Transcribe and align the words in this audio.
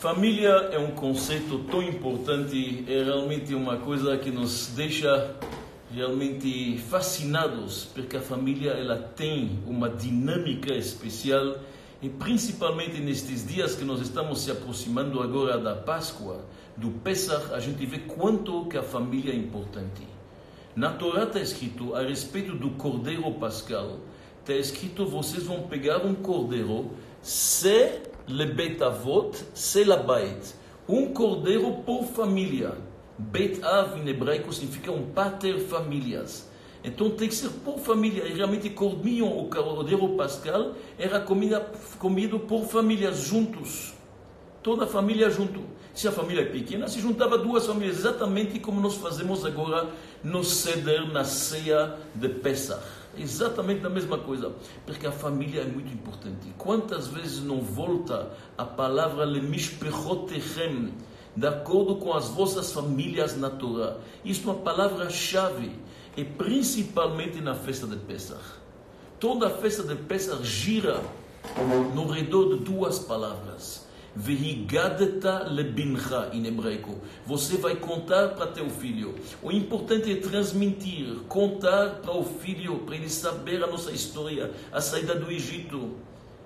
Família 0.00 0.70
é 0.70 0.78
um 0.78 0.92
conceito 0.92 1.58
tão 1.64 1.82
importante, 1.82 2.84
é 2.86 3.02
realmente 3.02 3.52
uma 3.52 3.78
coisa 3.78 4.16
que 4.16 4.30
nos 4.30 4.68
deixa 4.68 5.34
realmente 5.92 6.78
fascinados, 6.88 7.86
porque 7.86 8.16
a 8.16 8.20
família 8.20 8.70
ela 8.70 8.96
tem 8.96 9.58
uma 9.66 9.90
dinâmica 9.90 10.72
especial 10.72 11.56
e 12.00 12.08
principalmente 12.08 13.00
nestes 13.00 13.44
dias 13.44 13.74
que 13.74 13.84
nós 13.84 14.00
estamos 14.00 14.42
se 14.42 14.52
aproximando 14.52 15.20
agora 15.20 15.58
da 15.58 15.74
Páscoa, 15.74 16.44
do 16.76 16.90
Pesach, 16.90 17.52
a 17.52 17.58
gente 17.58 17.84
vê 17.84 17.98
quanto 17.98 18.66
que 18.66 18.78
a 18.78 18.84
família 18.84 19.32
é 19.32 19.36
importante. 19.36 20.06
Na 20.76 20.92
Torá 20.92 21.24
está 21.24 21.40
escrito 21.40 21.96
a 21.96 22.02
respeito 22.02 22.54
do 22.54 22.70
Cordeiro 22.70 23.28
Pascal, 23.32 23.98
está 24.38 24.54
escrito 24.54 25.04
vocês 25.06 25.42
vão 25.42 25.62
pegar 25.62 26.06
um 26.06 26.14
cordeiro, 26.14 26.92
se 27.20 28.06
lebetavot, 28.28 29.32
se 29.54 29.84
labait, 29.84 30.54
um 30.88 31.12
cordeiro 31.12 31.72
por 31.84 32.04
família. 32.04 32.74
Bet 33.18 33.64
Av 33.64 33.98
em 33.98 34.08
hebraico 34.08 34.52
significa 34.52 34.92
um 34.92 35.10
pater 35.10 35.58
familias. 35.58 36.48
Então 36.84 37.10
tem 37.10 37.28
que 37.28 37.34
ser 37.34 37.50
por 37.64 37.78
família. 37.78 38.24
E 38.24 38.32
realmente 38.32 38.70
comiam 38.70 39.36
o 39.36 39.48
cordeiro 39.50 40.08
pascal 40.10 40.74
era 40.96 41.20
comida, 41.20 41.60
comido 41.98 42.38
por 42.38 42.66
famílias 42.66 43.18
juntos. 43.26 43.94
Toda 44.62 44.84
a 44.84 44.86
família 44.86 45.28
junto. 45.30 45.60
Se 45.92 46.06
a 46.06 46.12
família 46.12 46.42
é 46.42 46.44
pequena, 46.44 46.86
se 46.86 47.00
juntava 47.00 47.36
duas 47.36 47.66
famílias, 47.66 47.98
exatamente 47.98 48.60
como 48.60 48.80
nós 48.80 48.94
fazemos 48.94 49.44
agora 49.44 49.88
no 50.22 50.44
Seder, 50.44 51.10
na 51.12 51.24
ceia 51.24 51.96
de 52.14 52.28
Pesach. 52.28 52.97
Exatamente 53.16 53.84
a 53.84 53.90
mesma 53.90 54.18
coisa, 54.18 54.52
porque 54.86 55.06
a 55.06 55.12
família 55.12 55.62
é 55.62 55.64
muito 55.64 55.92
importante. 55.92 56.52
Quantas 56.56 57.08
vezes 57.08 57.40
não 57.40 57.60
volta 57.60 58.30
a 58.56 58.64
palavra 58.64 59.24
lemishpechotechem, 59.24 60.92
de 61.34 61.46
acordo 61.46 61.96
com 61.96 62.12
as 62.12 62.28
vossas 62.28 62.72
famílias 62.72 63.36
na 63.36 63.50
Torá? 63.50 63.96
Isto 64.24 64.48
é 64.48 64.52
uma 64.52 64.60
palavra-chave, 64.60 65.72
e 66.16 66.24
principalmente 66.24 67.40
na 67.40 67.54
festa 67.54 67.86
de 67.86 67.96
Pesach. 67.96 68.42
Toda 69.18 69.48
a 69.48 69.50
festa 69.50 69.82
de 69.82 69.96
Pesach 69.96 70.44
gira 70.44 71.02
no 71.94 72.06
redor 72.06 72.56
de 72.56 72.64
duas 72.64 72.98
palavras. 73.00 73.87
Vehigadeta 74.14 75.44
lebincha 75.44 76.30
em 76.32 76.46
hebraico. 76.46 76.98
Você 77.26 77.56
vai 77.56 77.76
contar 77.76 78.30
para 78.30 78.46
teu 78.48 78.68
filho. 78.68 79.14
O 79.42 79.52
importante 79.52 80.10
é 80.10 80.16
transmitir, 80.16 81.20
contar 81.28 82.00
para 82.00 82.12
o 82.12 82.24
filho, 82.24 82.78
para 82.80 82.96
ele 82.96 83.08
saber 83.08 83.62
a 83.62 83.66
nossa 83.66 83.92
história, 83.92 84.50
a 84.72 84.80
saída 84.80 85.14
do 85.14 85.30
Egito. 85.30 85.96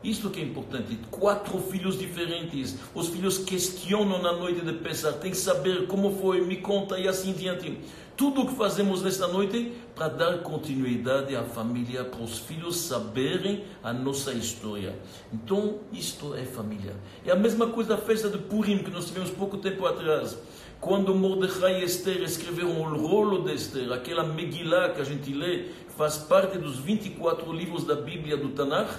Isto 0.02 0.30
que 0.30 0.40
é 0.40 0.42
importante. 0.42 0.98
Quatro 1.10 1.58
filhos 1.58 1.98
diferentes. 1.98 2.76
Os 2.94 3.08
filhos 3.08 3.38
questionam 3.38 4.20
na 4.20 4.32
noite 4.32 4.60
de 4.60 4.72
Pesach. 4.72 5.18
Tem 5.18 5.30
que 5.30 5.36
saber 5.36 5.86
como 5.86 6.18
foi, 6.18 6.40
me 6.40 6.56
conta 6.56 6.98
e 6.98 7.06
assim 7.06 7.32
diante. 7.32 7.78
Tudo 8.16 8.42
o 8.42 8.46
que 8.46 8.54
fazemos 8.54 9.02
nesta 9.02 9.26
noite 9.26 9.72
para 9.94 10.08
dar 10.08 10.38
continuidade 10.42 11.34
à 11.34 11.44
família, 11.44 12.04
para 12.04 12.20
os 12.20 12.38
filhos 12.38 12.76
saberem 12.76 13.64
a 13.82 13.92
nossa 13.92 14.32
história. 14.32 14.98
Então, 15.32 15.78
isto 15.92 16.34
é 16.34 16.44
família. 16.44 16.94
É 17.24 17.30
a 17.30 17.36
mesma 17.36 17.68
coisa 17.68 17.96
da 17.96 17.98
festa 17.98 18.28
de 18.28 18.38
Purim, 18.38 18.78
que 18.78 18.90
nós 18.90 19.06
tivemos 19.06 19.30
pouco 19.30 19.56
tempo 19.56 19.86
atrás. 19.86 20.36
Quando 20.80 21.14
Mordecai 21.14 21.80
e 21.80 21.84
Esther 21.84 22.22
escreveram 22.22 22.82
o 22.82 23.06
rolo 23.06 23.44
de 23.44 23.54
Esther, 23.54 23.92
aquela 23.92 24.24
Megillah 24.24 24.90
que 24.90 25.00
a 25.00 25.04
gente 25.04 25.32
lê, 25.32 25.66
faz 25.96 26.18
parte 26.18 26.58
dos 26.58 26.78
24 26.78 27.52
livros 27.52 27.84
da 27.84 27.94
Bíblia 27.94 28.36
do 28.36 28.50
Tanakh, 28.50 28.90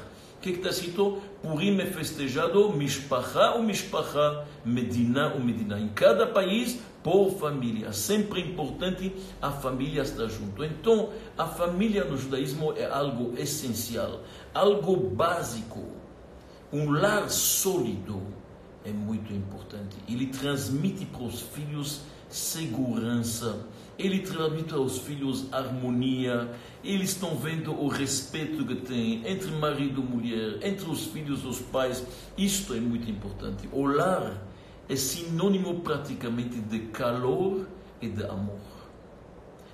que 0.52 0.58
está 0.58 0.70
escrito? 0.70 1.22
Purim 1.42 1.80
é 1.80 1.86
festejado, 1.86 2.74
Mishpacha 2.74 3.52
ou 3.52 3.64
Mishpacha, 3.64 4.46
Medina 4.66 5.34
ou 5.34 5.40
Medina. 5.40 5.80
Em 5.80 5.88
cada 5.88 6.28
país, 6.28 6.80
por 7.02 7.32
família. 7.32 7.94
Sempre 7.94 8.42
importante 8.42 9.14
a 9.42 9.52
família 9.52 10.02
estar 10.02 10.28
junto. 10.28 10.64
Então, 10.64 11.12
a 11.38 11.46
família 11.46 12.04
no 12.04 12.18
judaísmo 12.18 12.74
é 12.74 12.86
algo 12.86 13.34
essencial, 13.38 14.22
algo 14.54 14.98
básico. 14.98 15.86
Um 16.72 16.92
lar 16.92 17.30
sólido 17.30 18.22
é 18.84 18.92
muito 18.92 19.34
importante. 19.34 19.96
Ele 20.10 20.28
transmite 20.28 21.06
para 21.06 21.24
os 21.24 21.42
filhos 21.42 22.02
segurança, 22.34 23.66
ele 23.98 24.20
transmite 24.20 24.74
aos 24.74 24.98
filhos 24.98 25.46
harmonia, 25.54 26.50
eles 26.84 27.12
estão 27.12 27.36
vendo 27.38 27.72
o 27.72 27.88
respeito 27.88 28.66
que 28.66 28.76
tem 28.76 29.22
entre 29.26 29.52
marido 29.52 30.02
e 30.02 30.04
mulher, 30.04 30.60
entre 30.64 30.90
os 30.90 31.06
filhos 31.06 31.44
e 31.44 31.48
os 31.48 31.60
pais. 31.60 32.04
Isto 32.36 32.74
é 32.74 32.80
muito 32.80 33.10
importante. 33.10 33.70
O 33.72 33.86
lar 33.86 34.42
é 34.90 34.96
sinônimo 34.96 35.82
praticamente 35.82 36.60
de 36.60 36.80
calor 36.88 37.68
e 38.02 38.10
de 38.10 38.24
amor. 38.26 38.60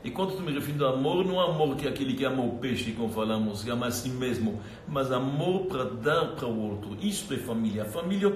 E 0.03 0.11
quando 0.11 0.31
estou 0.31 0.45
me 0.45 0.53
referindo 0.53 0.85
a 0.85 0.91
amor, 0.91 1.25
não 1.25 1.41
é 1.41 1.45
amor 1.49 1.75
que 1.75 1.85
é 1.85 1.89
aquele 1.89 2.13
que 2.13 2.23
ama 2.23 2.43
o 2.43 2.57
peixe, 2.57 2.91
como 2.91 3.09
falamos, 3.09 3.63
que 3.63 3.69
ama 3.69 3.87
a 3.87 3.91
si 3.91 4.09
mesmo, 4.09 4.61
mas 4.87 5.11
amor 5.11 5.65
para 5.65 5.85
dar 5.85 6.35
para 6.35 6.47
o 6.47 6.71
outro. 6.71 6.97
Isto 7.01 7.33
é 7.33 7.37
família. 7.37 7.83
A 7.83 7.85
família 7.85 8.33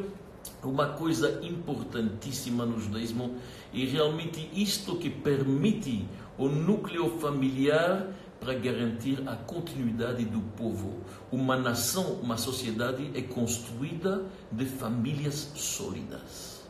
uma 0.63 0.89
coisa 0.89 1.39
importantíssima 1.43 2.65
no 2.65 2.79
judaísmo 2.79 3.35
e 3.71 3.85
realmente 3.85 4.49
isto 4.53 4.95
que 4.97 5.09
permite 5.09 6.05
o 6.37 6.47
núcleo 6.47 7.17
familiar 7.19 8.07
para 8.39 8.53
garantir 8.53 9.23
a 9.25 9.35
continuidade 9.35 10.25
do 10.25 10.41
povo. 10.57 10.99
Uma 11.31 11.55
nação, 11.55 12.13
uma 12.21 12.37
sociedade 12.37 13.11
é 13.15 13.21
construída 13.21 14.25
de 14.51 14.65
famílias 14.65 15.51
sólidas. 15.55 16.63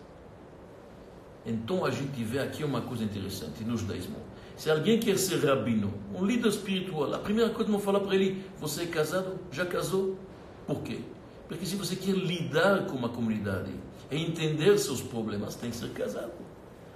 Então 1.45 1.83
a 1.83 1.91
gente 1.91 2.23
vê 2.23 2.39
aqui 2.39 2.63
uma 2.63 2.81
coisa 2.81 3.03
interessante 3.03 3.63
no 3.63 3.75
judaísmo. 3.75 4.16
Se 4.56 4.69
alguém 4.69 5.00
quer 5.00 5.17
ser 5.17 5.44
rabino, 5.45 5.94
um 6.13 6.23
líder 6.23 6.50
espiritual, 6.50 7.13
a 7.13 7.19
primeira 7.19 7.50
coisa 7.50 7.66
que 7.66 7.72
vão 7.72 7.79
falar 7.79 8.00
para 8.00 8.16
ele: 8.16 8.45
você 8.59 8.83
é 8.83 8.85
casado? 8.85 9.39
Já 9.51 9.66
casou? 9.66 10.17
Por 10.66 10.81
quê? 10.83 11.00
Porque 11.48 11.66
se 11.66 11.76
você 11.76 11.96
quer 11.96 12.16
lidar 12.16 12.86
com 12.88 12.96
uma 12.96 13.09
comunidade 13.09 13.72
e 14.09 14.22
entender 14.22 14.78
seus 14.78 15.02
problemas, 15.02 15.56
tem 15.56 15.70
que 15.70 15.78
ser 15.78 15.90
casado. 15.90 16.31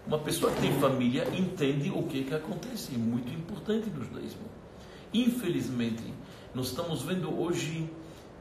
Uma 0.06 0.20
pessoa 0.20 0.52
que 0.54 0.62
tem 0.62 0.80
família 0.80 1.28
entende 1.36 1.90
o 1.90 2.04
que, 2.04 2.24
que 2.24 2.34
acontece. 2.34 2.96
É 2.96 2.98
muito 2.98 3.32
importante 3.34 3.90
no 3.90 4.04
judaísmo. 4.04 4.48
Infelizmente, 5.14 6.04
nós 6.54 6.68
estamos 6.68 7.02
vendo 7.02 7.30
hoje 7.40 7.90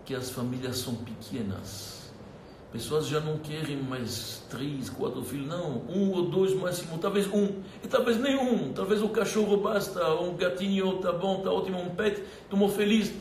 que 0.04 0.14
as 0.14 0.30
famílias 0.30 0.78
são 0.78 0.94
pequenas 0.94 1.96
Pessoas 2.76 3.06
já 3.06 3.20
não 3.20 3.38
querem 3.38 3.76
mais 3.76 4.44
três, 4.50 4.90
quatro 4.90 5.22
filhos, 5.22 5.46
não, 5.46 5.82
um 5.88 6.10
ou 6.10 6.28
dois 6.28 6.52
máximo, 6.52 6.98
talvez 6.98 7.26
um, 7.32 7.62
e 7.82 7.88
talvez 7.88 8.18
nenhum, 8.18 8.70
talvez 8.72 9.02
o 9.02 9.08
cachorro 9.08 9.56
basta, 9.56 10.04
um 10.16 10.36
gatinho 10.36 10.98
tá 10.98 11.10
bom, 11.10 11.40
tá 11.40 11.50
ótimo, 11.50 11.80
um 11.80 11.94
pet, 11.94 12.22
estou 12.42 12.68
feliz. 12.68 13.14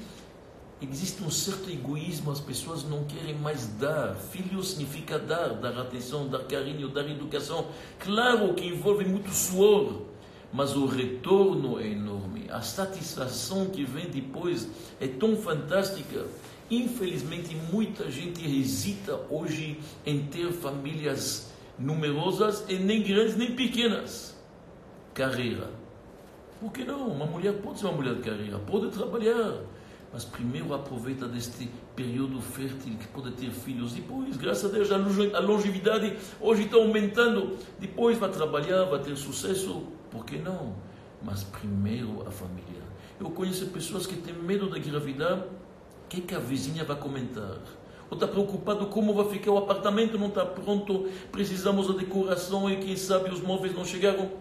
Existe 0.81 1.23
um 1.23 1.31
certo 1.31 1.69
egoísmo, 1.69 2.31
as 2.31 2.41
pessoas 2.41 2.83
não 2.83 3.05
querem 3.05 3.35
mais 3.35 3.65
dar. 3.79 4.13
Filho 4.15 4.61
significa 4.61 5.17
dar, 5.17 5.53
dar 5.53 5.79
atenção, 5.79 6.27
dar 6.27 6.43
carinho, 6.43 6.89
dar 6.89 7.09
educação. 7.09 7.67
Claro 7.97 8.53
que 8.53 8.67
envolve 8.67 9.05
muito 9.05 9.29
suor, 9.31 10.01
mas 10.51 10.75
o 10.75 10.85
retorno 10.85 11.79
é 11.79 11.87
enorme. 11.87 12.47
A 12.49 12.61
satisfação 12.61 13.67
que 13.67 13.85
vem 13.85 14.09
depois 14.09 14.67
é 14.99 15.07
tão 15.07 15.37
fantástica. 15.37 16.25
Infelizmente, 16.69 17.55
muita 17.71 18.11
gente 18.11 18.45
hesita 18.45 19.21
hoje 19.29 19.79
em 20.05 20.23
ter 20.23 20.51
famílias 20.51 21.53
numerosas 21.79 22.65
e 22.67 22.75
nem 22.75 23.01
grandes 23.01 23.37
nem 23.37 23.55
pequenas. 23.55 24.35
Carreira. 25.13 25.69
Por 26.59 26.71
que 26.71 26.83
não? 26.83 27.07
Uma 27.07 27.25
mulher 27.25 27.53
pode 27.61 27.79
ser 27.79 27.85
uma 27.85 27.95
mulher 27.95 28.15
de 28.15 28.21
carreira, 28.21 28.57
pode 28.59 28.89
trabalhar, 28.89 29.59
mas 30.15 30.23
primeiro 30.23 30.73
aproveita 30.73 31.27
deste 31.27 31.69
período 31.93 32.39
fértil 32.39 32.95
que 32.97 33.05
pode 33.09 33.31
ter 33.31 33.51
filhos. 33.51 33.91
Depois, 33.91 34.37
graças 34.37 34.63
a 34.63 34.73
Deus, 34.73 34.89
a 34.89 35.39
longevidade 35.41 36.15
hoje 36.39 36.63
está 36.63 36.77
aumentando. 36.77 37.57
Depois 37.77 38.17
vai 38.17 38.29
trabalhar, 38.29 38.85
vai 38.85 38.99
ter 38.99 39.13
sucesso. 39.17 39.83
Por 40.09 40.23
que 40.23 40.37
não? 40.37 40.73
Mas 41.21 41.43
primeiro 41.43 42.25
a 42.25 42.31
família. 42.31 42.81
Eu 43.19 43.29
conheço 43.29 43.65
pessoas 43.67 44.07
que 44.07 44.15
têm 44.15 44.33
medo 44.33 44.69
da 44.69 44.79
gravidade 44.79 45.41
o 45.41 46.07
que, 46.07 46.21
que 46.21 46.33
a 46.33 46.39
vizinha 46.39 46.85
vai 46.85 46.95
comentar? 46.95 47.59
Ou 48.09 48.15
está 48.15 48.25
preocupado 48.25 48.85
como 48.85 49.13
vai 49.13 49.27
ficar 49.27 49.51
o 49.51 49.57
apartamento, 49.57 50.17
não 50.17 50.27
está 50.27 50.45
pronto, 50.45 51.09
precisamos 51.29 51.89
da 51.89 51.93
decoração 51.93 52.69
e 52.69 52.77
quem 52.77 52.95
sabe 52.95 53.31
os 53.31 53.41
móveis 53.41 53.75
não 53.75 53.83
chegaram. 53.83 54.31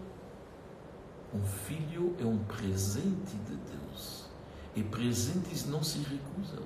Um 1.33 1.43
filho 1.43 2.15
é 2.17 2.23
um 2.25 2.37
presente 2.37 3.35
de 3.45 3.57
Deus. 3.57 3.74
E 4.75 4.83
presentes 4.83 5.65
não 5.65 5.83
se 5.83 5.99
recusam. 5.99 6.63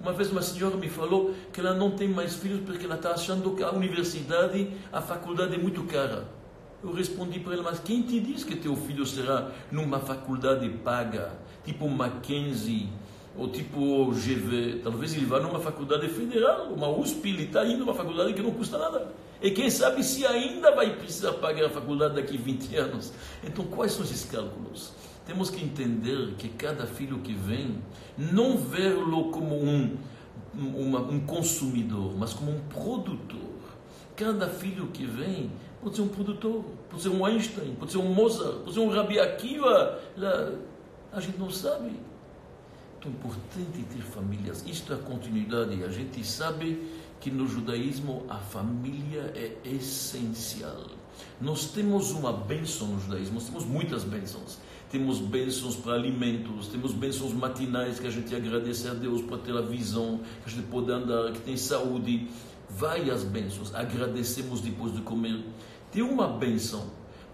Uma 0.00 0.12
vez 0.12 0.30
uma 0.30 0.42
senhora 0.42 0.76
me 0.76 0.88
falou 0.88 1.34
que 1.52 1.60
ela 1.60 1.74
não 1.74 1.90
tem 1.90 2.08
mais 2.08 2.34
filhos 2.34 2.60
porque 2.64 2.84
ela 2.84 2.94
está 2.94 3.10
achando 3.10 3.54
que 3.54 3.62
a 3.62 3.70
universidade, 3.72 4.70
a 4.92 5.00
faculdade 5.00 5.54
é 5.54 5.58
muito 5.58 5.82
cara. 5.84 6.28
Eu 6.82 6.92
respondi 6.92 7.40
para 7.40 7.54
ela, 7.54 7.62
mas 7.62 7.80
quem 7.80 8.02
te 8.02 8.20
diz 8.20 8.44
que 8.44 8.54
teu 8.54 8.76
filho 8.76 9.04
será 9.04 9.50
numa 9.72 9.98
faculdade 9.98 10.68
paga, 10.84 11.32
tipo 11.64 11.88
Mackenzie, 11.88 12.88
ou 13.36 13.48
tipo 13.48 14.10
GV, 14.12 14.80
talvez 14.82 15.14
ele 15.14 15.26
vá 15.26 15.40
numa 15.40 15.58
faculdade 15.60 16.08
federal, 16.08 16.72
uma 16.72 16.88
USP, 16.88 17.28
ele 17.28 17.44
está 17.44 17.66
indo 17.66 17.80
numa 17.80 17.94
faculdade 17.94 18.32
que 18.32 18.42
não 18.42 18.52
custa 18.52 18.78
nada. 18.78 19.08
E 19.42 19.50
quem 19.50 19.68
sabe 19.68 20.02
se 20.02 20.24
ainda 20.26 20.74
vai 20.74 20.96
precisar 20.96 21.32
pagar 21.34 21.66
a 21.66 21.70
faculdade 21.70 22.14
daqui 22.14 22.38
20 22.38 22.76
anos. 22.76 23.12
Então, 23.44 23.64
quais 23.66 23.92
são 23.92 24.04
esses 24.04 24.24
cálculos? 24.24 24.92
Temos 25.26 25.50
que 25.50 25.62
entender 25.62 26.34
que 26.38 26.48
cada 26.48 26.86
filho 26.86 27.18
que 27.18 27.34
vem, 27.34 27.82
não 28.16 28.56
vê-lo 28.56 29.32
como 29.32 29.56
um, 29.60 29.96
uma, 30.54 31.00
um 31.00 31.20
consumidor, 31.20 32.16
mas 32.16 32.32
como 32.32 32.52
um 32.52 32.60
produtor. 32.60 33.56
Cada 34.14 34.48
filho 34.48 34.86
que 34.86 35.04
vem 35.04 35.50
pode 35.82 35.96
ser 35.96 36.02
um 36.02 36.08
produtor, 36.08 36.64
pode 36.88 37.02
ser 37.02 37.08
um 37.08 37.24
Einstein, 37.26 37.74
pode 37.74 37.90
ser 37.90 37.98
um 37.98 38.14
Mozart, 38.14 38.60
pode 38.60 38.72
ser 38.72 38.80
um 38.80 38.88
Rabi 38.88 39.18
Akiva. 39.18 40.00
A 41.12 41.20
gente 41.20 41.38
não 41.38 41.50
sabe. 41.50 41.90
Então 42.98 43.10
é 43.10 43.14
importante 43.14 43.82
ter 43.82 44.02
famílias. 44.02 44.64
Isto 44.64 44.92
é 44.92 44.96
a 44.96 44.98
continuidade. 45.00 45.82
A 45.82 45.88
gente 45.88 46.24
sabe 46.24 46.88
que 47.20 47.30
no 47.30 47.48
judaísmo 47.48 48.24
a 48.28 48.36
família 48.36 49.32
é 49.34 49.56
essencial. 49.64 50.86
Nós 51.40 51.66
temos 51.66 52.12
uma 52.12 52.32
bênção 52.32 52.88
no 52.88 53.00
judaísmo, 53.00 53.34
nós 53.34 53.44
temos 53.44 53.64
muitas 53.64 54.04
bênçãos. 54.04 54.58
Temos 54.90 55.18
bênçãos 55.18 55.74
para 55.74 55.94
alimentos, 55.94 56.68
temos 56.68 56.92
bênçãos 56.92 57.32
matinais 57.32 57.98
que 57.98 58.06
a 58.06 58.10
gente 58.10 58.34
agradece 58.34 58.86
a 58.86 58.94
Deus 58.94 59.20
por 59.20 59.38
ter 59.38 59.56
a 59.56 59.60
visão, 59.60 60.20
que 60.44 60.48
a 60.48 60.52
gente 60.52 60.66
pode 60.68 60.92
andar, 60.92 61.32
que 61.32 61.40
tem 61.40 61.56
saúde. 61.56 62.28
Várias 62.70 63.24
bênçãos, 63.24 63.74
agradecemos 63.74 64.60
depois 64.60 64.94
de 64.94 65.00
comer. 65.00 65.44
Tem 65.90 66.02
uma 66.02 66.28
bênção, 66.28 66.84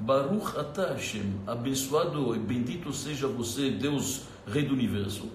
Baruch 0.01 0.59
Atah 0.59 0.95
Hashem, 0.95 1.41
abençoado 1.47 2.35
e 2.35 2.39
bendito 2.39 2.93
seja 2.93 3.27
você, 3.29 3.71
Deus, 3.71 4.23
Rei 4.47 4.65
do 4.65 4.73
Universo. 4.73 5.29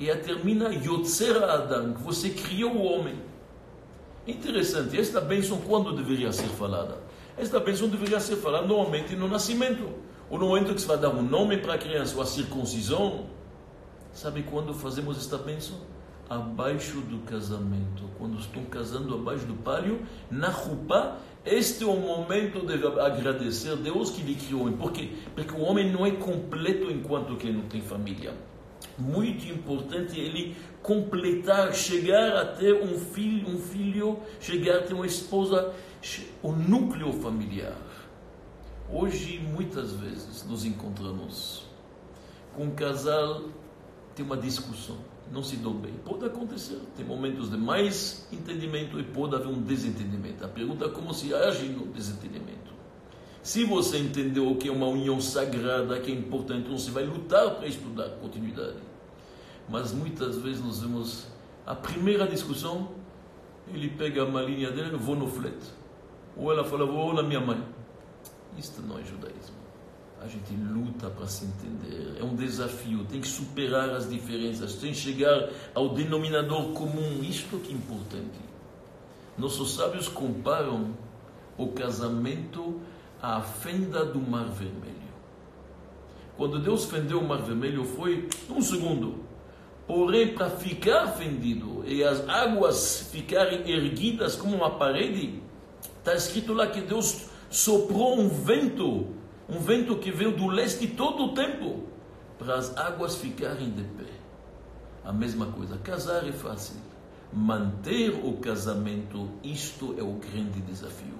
E 0.00 0.10
a 0.10 0.16
termina 0.16 0.72
Yotzer 0.72 1.42
Adam, 1.42 1.94
que 1.94 2.02
você 2.02 2.30
criou 2.30 2.72
o 2.72 2.82
homem. 2.82 3.14
Interessante, 4.26 4.98
esta 4.98 5.20
bênção 5.20 5.60
quando 5.60 5.94
deveria 5.94 6.32
ser 6.32 6.48
falada? 6.48 6.98
Esta 7.36 7.60
bênção 7.60 7.88
deveria 7.88 8.20
ser 8.20 8.36
falada 8.36 8.66
normalmente 8.66 9.16
no 9.16 9.28
nascimento. 9.28 9.88
Ou 10.30 10.38
no 10.38 10.48
momento 10.48 10.74
que 10.74 10.80
se 10.80 10.86
vai 10.86 10.98
dar 10.98 11.10
um 11.10 11.22
nome 11.22 11.58
para 11.58 11.74
a 11.74 11.78
criança, 11.78 12.16
ou 12.16 12.22
a 12.22 12.26
circuncisão. 12.26 13.26
Sabe 14.12 14.42
quando 14.42 14.74
fazemos 14.74 15.16
esta 15.16 15.38
bênção? 15.38 15.76
Abaixo 16.28 17.00
do 17.00 17.18
casamento. 17.20 18.04
Quando 18.18 18.38
estão 18.38 18.64
casando 18.64 19.14
abaixo 19.14 19.46
do 19.46 19.54
palio, 19.54 20.02
na 20.30 20.48
roupa, 20.48 21.16
este 21.44 21.84
é 21.84 21.86
o 21.86 21.96
momento 21.96 22.66
de 22.66 22.74
agradecer 23.00 23.70
a 23.70 23.74
Deus 23.74 24.10
que 24.10 24.22
lhe 24.22 24.34
criou. 24.34 24.70
Por 24.72 24.92
quê? 24.92 25.10
Porque 25.34 25.52
o 25.52 25.60
homem 25.60 25.90
não 25.90 26.04
é 26.04 26.10
completo 26.10 26.90
enquanto 26.90 27.36
que 27.36 27.50
não 27.50 27.62
tem 27.62 27.80
família 27.80 28.34
muito 28.98 29.46
importante 29.46 30.18
ele 30.18 30.56
completar, 30.82 31.72
chegar 31.72 32.36
a 32.36 32.44
ter 32.44 32.74
um 32.74 32.98
filho, 32.98 33.48
um 33.48 33.58
filho, 33.58 34.18
chegar 34.40 34.78
a 34.78 34.82
ter 34.82 34.94
uma 34.94 35.06
esposa, 35.06 35.72
o 36.42 36.52
núcleo 36.52 37.12
familiar. 37.12 37.76
Hoje, 38.92 39.38
muitas 39.38 39.92
vezes, 39.92 40.44
nos 40.44 40.64
encontramos 40.64 41.66
com 42.54 42.64
um 42.64 42.70
casal, 42.70 43.42
tem 44.14 44.24
uma 44.24 44.36
discussão, 44.36 44.96
não 45.30 45.42
se 45.42 45.56
dão 45.56 45.74
bem. 45.74 45.92
Pode 46.04 46.24
acontecer, 46.24 46.80
tem 46.96 47.04
momentos 47.04 47.50
de 47.50 47.56
mais 47.56 48.26
entendimento 48.32 48.98
e 48.98 49.04
pode 49.04 49.34
haver 49.34 49.48
um 49.48 49.60
desentendimento. 49.60 50.44
A 50.44 50.48
pergunta 50.48 50.86
é 50.86 50.88
como 50.88 51.12
se 51.12 51.34
age 51.34 51.68
no 51.68 51.86
desentendimento. 51.86 52.72
Se 53.42 53.64
você 53.64 53.98
entendeu 53.98 54.50
o 54.50 54.56
que 54.56 54.68
é 54.68 54.72
uma 54.72 54.86
união 54.86 55.20
sagrada, 55.20 56.00
que 56.00 56.10
é 56.10 56.14
importante, 56.14 56.68
você 56.68 56.90
vai 56.90 57.04
lutar 57.04 57.56
para 57.56 57.66
estudar 57.66 58.08
continuidade 58.20 58.88
mas 59.68 59.92
muitas 59.92 60.38
vezes 60.38 60.64
nós 60.64 60.80
vemos 60.80 61.26
a 61.66 61.74
primeira 61.74 62.26
discussão, 62.26 62.88
ele 63.72 63.88
pega 63.90 64.24
uma 64.24 64.40
linha 64.40 64.70
dele, 64.70 64.96
vou 64.96 65.14
no 65.14 65.28
flete. 65.28 65.66
Ou 66.36 66.50
ela 66.50 66.64
fala, 66.64 66.86
vou 66.86 67.12
na 67.12 67.22
minha 67.22 67.40
mãe. 67.40 67.62
Isto 68.58 68.82
não 68.82 68.98
é 68.98 69.04
judaísmo. 69.04 69.56
A 70.20 70.26
gente 70.26 70.52
luta 70.52 71.08
para 71.08 71.28
se 71.28 71.44
entender. 71.44 72.18
É 72.20 72.24
um 72.24 72.34
desafio. 72.34 73.04
Tem 73.04 73.20
que 73.20 73.28
superar 73.28 73.90
as 73.90 74.10
diferenças. 74.10 74.74
Tem 74.74 74.92
que 74.92 74.98
chegar 74.98 75.48
ao 75.74 75.90
denominador 75.90 76.72
comum. 76.72 77.22
Isto 77.22 77.58
que 77.58 77.72
é 77.72 77.76
importante. 77.76 78.38
Nossos 79.36 79.76
sábios 79.76 80.08
comparam 80.08 80.96
o 81.56 81.68
casamento 81.68 82.80
à 83.22 83.40
fenda 83.40 84.04
do 84.04 84.20
Mar 84.20 84.48
Vermelho. 84.48 84.98
Quando 86.36 86.58
Deus 86.58 86.84
fendeu 86.84 87.20
o 87.20 87.26
Mar 87.26 87.42
Vermelho, 87.42 87.84
foi 87.84 88.28
um 88.50 88.60
segundo. 88.60 89.24
Porém, 89.86 90.34
para 90.34 90.50
ficar 90.50 91.06
fendido 91.12 91.82
e 91.86 92.04
as 92.04 92.28
águas 92.28 93.08
ficarem 93.10 93.68
erguidas 93.70 94.36
como 94.36 94.54
uma 94.54 94.70
parede, 94.70 95.42
está 95.98 96.14
escrito 96.14 96.52
lá 96.52 96.66
que 96.66 96.80
Deus 96.80 97.28
soprou 97.50 98.18
um 98.18 98.28
vento, 98.28 99.06
um 99.48 99.58
vento 99.58 99.96
que 99.96 100.10
veio 100.10 100.36
do 100.36 100.46
leste 100.46 100.86
todo 100.86 101.24
o 101.24 101.34
tempo, 101.34 101.84
para 102.38 102.54
as 102.54 102.76
águas 102.76 103.16
ficarem 103.16 103.70
de 103.70 103.82
pé. 103.82 104.10
A 105.04 105.12
mesma 105.12 105.46
coisa, 105.46 105.76
casar 105.78 106.26
é 106.26 106.32
fácil. 106.32 106.76
Manter 107.32 108.10
o 108.24 108.34
casamento, 108.34 109.28
isto 109.42 109.94
é 109.98 110.02
o 110.02 110.12
grande 110.12 110.60
desafio. 110.62 111.18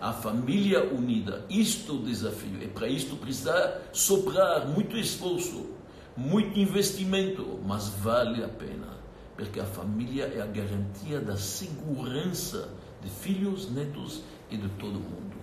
A 0.00 0.12
família 0.12 0.84
unida, 0.92 1.44
isto 1.48 1.92
é 1.92 1.94
o 1.94 1.98
desafio. 1.98 2.62
E 2.62 2.68
para 2.68 2.88
isto 2.88 3.16
precisa 3.16 3.80
soprar 3.92 4.66
muito 4.68 4.96
esforço 4.96 5.74
muito 6.16 6.58
investimento, 6.58 7.58
mas 7.66 7.88
vale 7.88 8.44
a 8.44 8.48
pena, 8.48 8.98
porque 9.36 9.58
a 9.58 9.64
família 9.64 10.24
é 10.24 10.40
a 10.40 10.46
garantia 10.46 11.20
da 11.20 11.36
segurança 11.36 12.68
de 13.02 13.10
filhos, 13.10 13.70
netos 13.70 14.22
e 14.50 14.56
de 14.56 14.68
todo 14.78 14.94
mundo. 14.94 15.33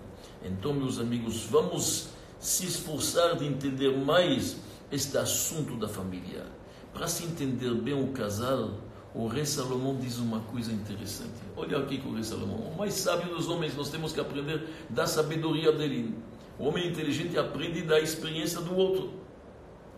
Então, 0.44 0.72
meus 0.72 0.98
amigos, 0.98 1.44
vamos 1.44 2.08
se 2.38 2.66
esforçar 2.66 3.36
de 3.36 3.46
entender 3.46 3.96
mais 3.96 4.56
este 4.90 5.16
assunto 5.16 5.76
da 5.76 5.88
família. 5.88 6.44
Para 6.92 7.06
se 7.06 7.24
entender 7.24 7.72
bem 7.74 7.94
o 7.94 8.08
casal, 8.08 8.72
o 9.14 9.26
rei 9.26 9.46
Salomão 9.46 9.96
diz 9.96 10.18
uma 10.18 10.40
coisa 10.40 10.72
interessante. 10.72 11.34
Olha 11.56 11.78
aqui 11.78 11.98
com 11.98 12.08
o 12.08 12.14
rei 12.14 12.24
Salomão, 12.24 12.56
o 12.56 12.76
mais 12.76 12.94
sábio 12.94 13.34
dos 13.34 13.48
homens, 13.48 13.76
nós 13.76 13.90
temos 13.90 14.12
que 14.12 14.20
aprender 14.20 14.68
da 14.90 15.06
sabedoria 15.06 15.70
dele. 15.70 16.16
O 16.58 16.66
homem 16.66 16.88
inteligente 16.88 17.38
aprende 17.38 17.82
da 17.82 18.00
experiência 18.00 18.60
do 18.60 18.74
outro. 18.74 19.12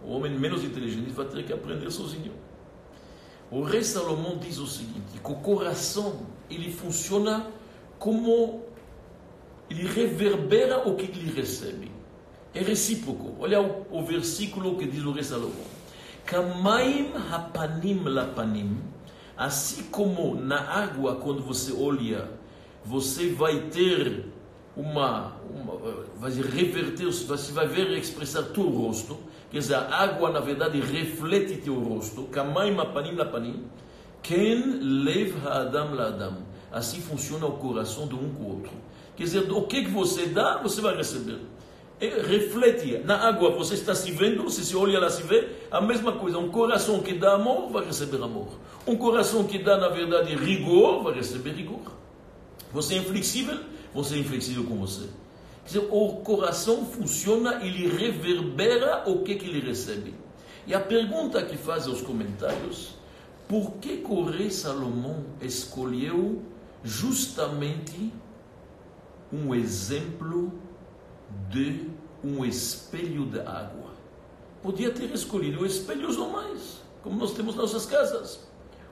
O 0.02 0.12
homem 0.12 0.38
menos 0.38 0.62
inteligente 0.62 1.10
vai 1.10 1.26
ter 1.26 1.44
que 1.44 1.52
aprender 1.52 1.90
sozinho. 1.90 2.32
O 3.50 3.62
rei 3.62 3.82
Salomão 3.82 4.36
diz 4.38 4.58
o 4.58 4.66
seguinte: 4.66 5.20
que 5.22 5.32
o 5.32 5.36
coração 5.36 6.26
ele 6.50 6.70
funciona 6.72 7.46
como 7.98 8.63
ele 9.70 9.86
reverbera 9.86 10.88
o 10.88 10.94
que 10.94 11.04
ele 11.04 11.32
recebe. 11.32 11.90
É 12.54 12.60
recíproco. 12.60 13.34
Olha 13.38 13.60
o, 13.60 13.86
o 13.90 14.04
versículo 14.04 14.76
que 14.76 14.86
diz 14.86 15.04
o 15.04 15.12
rei 15.12 15.24
Salomão: 15.24 15.52
Kamaim 16.24 17.12
hapanim 17.30 18.04
lapanim, 18.04 18.78
assim 19.36 19.84
como 19.84 20.34
na 20.34 20.60
água 20.60 21.16
quando 21.16 21.42
você 21.42 21.72
olha, 21.72 22.30
você 22.84 23.30
vai 23.30 23.58
ter 23.70 24.26
uma, 24.76 25.36
uma 25.50 25.76
vai 26.16 26.30
reverter, 26.30 27.06
você 27.06 27.52
vai 27.52 27.66
ver 27.66 27.90
expressar 27.98 28.42
teu 28.44 28.68
rosto. 28.68 29.18
Quer 29.50 29.58
dizer, 29.58 29.74
a 29.74 30.02
água, 30.02 30.30
na 30.30 30.40
verdade, 30.40 30.80
reflete 30.80 31.58
teu 31.58 31.78
rosto. 31.78 32.24
Kamaim 32.24 32.78
apanim 32.78 33.14
lapanim. 33.14 33.64
Ken 34.22 34.80
lev 34.80 35.36
ha'adam 35.44 35.94
la'adam. 35.94 36.38
Assim 36.72 37.00
funciona 37.00 37.46
o 37.46 37.52
coração 37.52 38.08
de 38.08 38.14
um 38.14 38.34
com 38.34 38.42
o 38.42 38.48
outro. 38.56 38.72
Quer 39.16 39.24
dizer, 39.24 39.52
o 39.52 39.62
que, 39.62 39.84
que 39.84 39.90
você 39.90 40.26
dá, 40.26 40.58
você 40.58 40.80
vai 40.80 40.96
receber. 40.96 41.38
E 42.00 42.08
reflete. 42.08 42.98
Na 43.04 43.28
água 43.28 43.50
você 43.50 43.74
está 43.74 43.94
se 43.94 44.10
vendo, 44.10 44.42
você 44.42 44.62
se 44.62 44.76
olha 44.76 44.98
lá 44.98 45.08
se 45.08 45.22
vê. 45.22 45.48
A 45.70 45.80
mesma 45.80 46.12
coisa. 46.12 46.38
Um 46.38 46.50
coração 46.50 47.00
que 47.00 47.14
dá 47.14 47.34
amor, 47.34 47.70
vai 47.70 47.84
receber 47.84 48.22
amor. 48.22 48.48
Um 48.86 48.96
coração 48.96 49.44
que 49.44 49.58
dá, 49.58 49.76
na 49.76 49.88
verdade, 49.88 50.34
rigor, 50.34 51.02
vai 51.02 51.14
receber 51.14 51.52
rigor. 51.52 51.92
Você 52.72 52.94
é 52.94 52.98
inflexível, 52.98 53.60
você 53.94 54.16
é 54.16 54.18
inflexível 54.18 54.64
com 54.64 54.76
você. 54.76 55.08
Quer 55.64 55.78
dizer, 55.78 55.88
o 55.90 56.16
coração 56.16 56.84
funciona, 56.84 57.64
ele 57.64 57.88
reverbera 57.88 59.04
o 59.06 59.22
que, 59.22 59.36
que 59.36 59.46
ele 59.48 59.60
recebe. 59.60 60.12
E 60.66 60.74
a 60.74 60.80
pergunta 60.80 61.42
que 61.42 61.56
faz 61.56 61.86
aos 61.86 62.02
comentários, 62.02 62.96
por 63.48 63.72
que 63.74 63.98
que 63.98 64.12
o 64.12 64.24
rei 64.24 64.50
Salomão 64.50 65.24
escolheu 65.40 66.42
justamente 66.82 68.12
um 69.34 69.54
exemplo 69.54 70.52
de 71.48 71.88
um 72.22 72.44
espelho 72.44 73.26
de 73.26 73.40
água? 73.40 73.92
Podia 74.62 74.90
ter 74.90 75.10
escolhido 75.12 75.66
espelhos 75.66 76.16
normais, 76.16 76.82
como 77.02 77.18
nós 77.18 77.34
temos 77.34 77.54
nas 77.54 77.72
nossas 77.72 77.86
casas. 77.86 78.48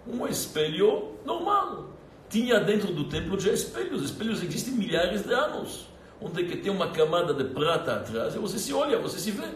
Um 0.07 0.27
espelho 0.27 1.13
normal. 1.25 1.91
Tinha 2.29 2.59
dentro 2.61 2.93
do 2.93 3.09
templo 3.09 3.39
já 3.39 3.53
espelhos. 3.53 4.03
Espelhos 4.03 4.43
existem 4.43 4.75
milhares 4.75 5.23
de 5.23 5.33
anos 5.33 5.93
onde 6.25 6.45
que 6.45 6.57
tem 6.57 6.71
uma 6.71 6.89
camada 6.91 7.35
de 7.35 7.45
prata 7.45 7.97
atrás, 7.97 8.35
e 8.35 8.39
você 8.39 8.59
se 8.59 8.73
olha, 8.73 8.99
você 8.99 9.19
se 9.19 9.31
vê. 9.31 9.49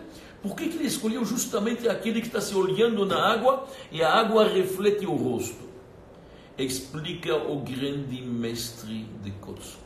Por 0.42 0.54
que, 0.54 0.68
que 0.68 0.76
ele 0.76 0.86
escolheu 0.86 1.24
justamente 1.24 1.88
aquele 1.88 2.20
que 2.20 2.26
está 2.26 2.40
se 2.40 2.54
olhando 2.54 3.04
na 3.06 3.32
água 3.32 3.66
e 3.90 4.02
a 4.02 4.12
água 4.12 4.46
reflete 4.46 5.06
o 5.06 5.14
rosto? 5.14 5.64
Explica 6.58 7.36
o 7.36 7.60
grande 7.60 8.22
mestre 8.22 9.06
de 9.22 9.30
Kotsk. 9.32 9.85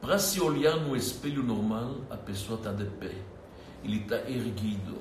Para 0.00 0.18
se 0.18 0.40
olhar 0.40 0.76
no 0.76 0.94
espelho 0.94 1.42
normal, 1.42 1.96
a 2.10 2.16
pessoa 2.16 2.58
está 2.58 2.72
de 2.72 2.84
pé, 2.84 3.12
ele 3.82 4.00
está 4.02 4.16
erguido, 4.16 4.98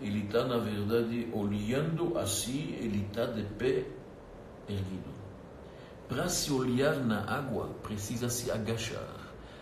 ele 0.00 0.24
está, 0.24 0.44
na 0.44 0.58
verdade, 0.58 1.28
olhando 1.32 2.18
assim, 2.18 2.74
ele 2.80 3.06
está 3.06 3.26
de 3.26 3.42
pé 3.42 3.86
erguido. 4.68 5.18
Para 6.08 6.28
se 6.28 6.52
olhar 6.52 6.96
na 6.96 7.24
água, 7.24 7.68
precisa 7.82 8.28
se 8.28 8.50
agachar. 8.50 9.14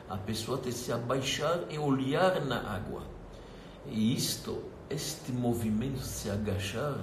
A 0.09 0.17
pessoa 0.17 0.59
tem 0.59 0.71
que 0.71 0.79
se 0.79 0.93
abaixar 0.93 1.65
e 1.69 1.79
olhar 1.79 2.45
na 2.45 2.61
água. 2.61 3.03
E 3.89 4.15
isto, 4.15 4.63
este 4.89 5.33
movimento 5.33 5.99
de 5.99 6.07
se 6.07 6.31
agachar, 6.31 7.01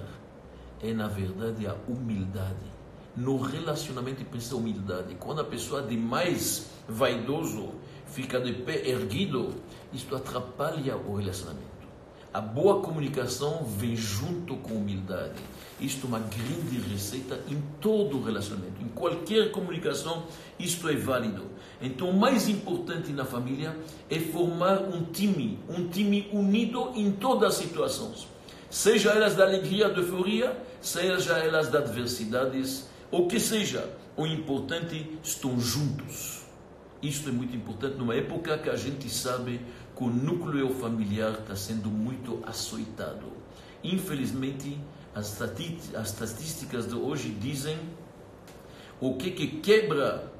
é 0.82 0.92
na 0.92 1.06
verdade 1.06 1.66
a 1.66 1.74
humildade. 1.86 2.73
No 3.16 3.36
relacionamento 3.38 4.24
precisa 4.24 4.56
humildade. 4.56 5.14
Quando 5.20 5.40
a 5.40 5.44
pessoa 5.44 5.82
é 5.82 5.86
demais 5.86 6.66
vaidoso 6.88 7.72
fica 8.06 8.40
de 8.40 8.52
pé 8.52 8.88
erguido, 8.88 9.54
isto 9.92 10.14
atrapalha 10.16 10.96
o 10.96 11.16
relacionamento. 11.16 11.74
A 12.32 12.40
boa 12.40 12.80
comunicação 12.80 13.64
vem 13.64 13.94
junto 13.94 14.56
com 14.56 14.74
humildade. 14.74 15.40
Isto 15.80 16.06
é 16.06 16.08
uma 16.08 16.18
grande 16.18 16.78
receita 16.90 17.38
em 17.48 17.62
todo 17.80 18.20
relacionamento. 18.20 18.82
Em 18.82 18.88
qualquer 18.88 19.52
comunicação, 19.52 20.24
isto 20.58 20.88
é 20.88 20.96
válido. 20.96 21.44
Então, 21.80 22.10
o 22.10 22.18
mais 22.18 22.48
importante 22.48 23.12
na 23.12 23.24
família 23.24 23.76
é 24.10 24.18
formar 24.18 24.80
um 24.80 25.04
time, 25.04 25.60
um 25.68 25.86
time 25.88 26.28
unido 26.32 26.90
em 26.96 27.12
todas 27.12 27.54
as 27.54 27.54
situações. 27.54 28.26
Seja 28.68 29.10
elas 29.10 29.36
da 29.36 29.44
alegria, 29.44 29.88
da 29.88 30.00
euforia, 30.00 30.60
seja 30.80 31.38
elas 31.38 31.68
da 31.68 31.78
adversidades, 31.78 32.88
ou 33.14 33.28
que 33.28 33.38
seja, 33.38 33.96
o 34.16 34.26
importante 34.26 35.08
estão 35.22 35.60
juntos. 35.60 36.42
Isto 37.00 37.28
é 37.28 37.32
muito 37.32 37.54
importante 37.54 37.96
numa 37.96 38.12
época 38.16 38.58
que 38.58 38.68
a 38.68 38.74
gente 38.74 39.08
sabe 39.08 39.60
que 39.96 40.02
o 40.02 40.08
núcleo 40.08 40.68
familiar 40.70 41.30
está 41.30 41.54
sendo 41.54 41.88
muito 41.88 42.42
açoitado. 42.44 43.26
Infelizmente, 43.84 44.76
as 45.14 45.40
estatísticas 46.06 46.88
de 46.88 46.96
hoje 46.96 47.28
dizem 47.30 47.78
o 49.00 49.14
que, 49.14 49.30
que 49.30 49.46
quebra 49.60 50.32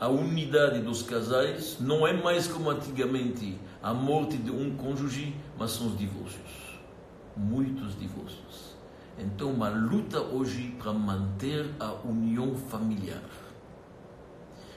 a 0.00 0.08
unidade 0.08 0.80
dos 0.80 1.02
casais 1.02 1.76
não 1.78 2.04
é 2.04 2.12
mais 2.12 2.48
como 2.48 2.70
antigamente 2.70 3.56
a 3.80 3.94
morte 3.94 4.36
de 4.36 4.50
um 4.50 4.76
cônjuge, 4.76 5.32
mas 5.56 5.70
são 5.70 5.86
os 5.86 5.96
divórcios. 5.96 6.80
Muitos 7.36 7.96
divórcios. 7.96 8.71
Então, 9.18 9.50
uma 9.50 9.68
luta 9.68 10.20
hoje 10.20 10.74
para 10.78 10.92
manter 10.92 11.70
a 11.78 11.92
união 12.04 12.54
familiar. 12.56 13.22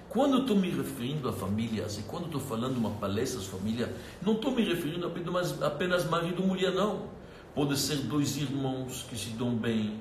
Quando 0.09 0.39
estou 0.39 0.55
me 0.55 0.69
referindo 0.69 1.27
a 1.27 1.33
famílias, 1.33 1.97
e 1.97 2.03
quando 2.03 2.27
estou 2.27 2.39
falando 2.39 2.77
uma 2.77 2.91
palestra 2.91 3.41
de 3.41 3.47
família, 3.47 3.93
não 4.21 4.33
estou 4.33 4.51
me 4.51 4.63
referindo 4.63 5.05
apenas, 5.07 5.61
apenas 5.61 6.05
marido 6.05 6.41
e 6.41 6.45
mulher, 6.45 6.73
não. 6.73 7.09
Pode 7.53 7.77
ser 7.77 7.97
dois 7.97 8.37
irmãos 8.37 9.05
que 9.09 9.17
se 9.17 9.31
dão 9.31 9.55
bem, 9.55 9.99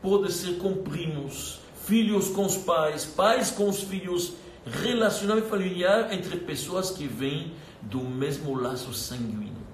pode 0.00 0.32
ser 0.32 0.58
com 0.58 0.74
primos, 0.74 1.58
filhos 1.84 2.28
com 2.28 2.46
os 2.46 2.56
pais, 2.56 3.04
pais 3.04 3.50
com 3.50 3.68
os 3.68 3.80
filhos, 3.82 4.34
relacionamento 4.64 5.48
familiar 5.48 6.12
entre 6.12 6.36
pessoas 6.36 6.90
que 6.90 7.06
vêm 7.08 7.52
do 7.82 8.00
mesmo 8.00 8.54
laço 8.54 8.92
sanguíneo, 8.92 9.66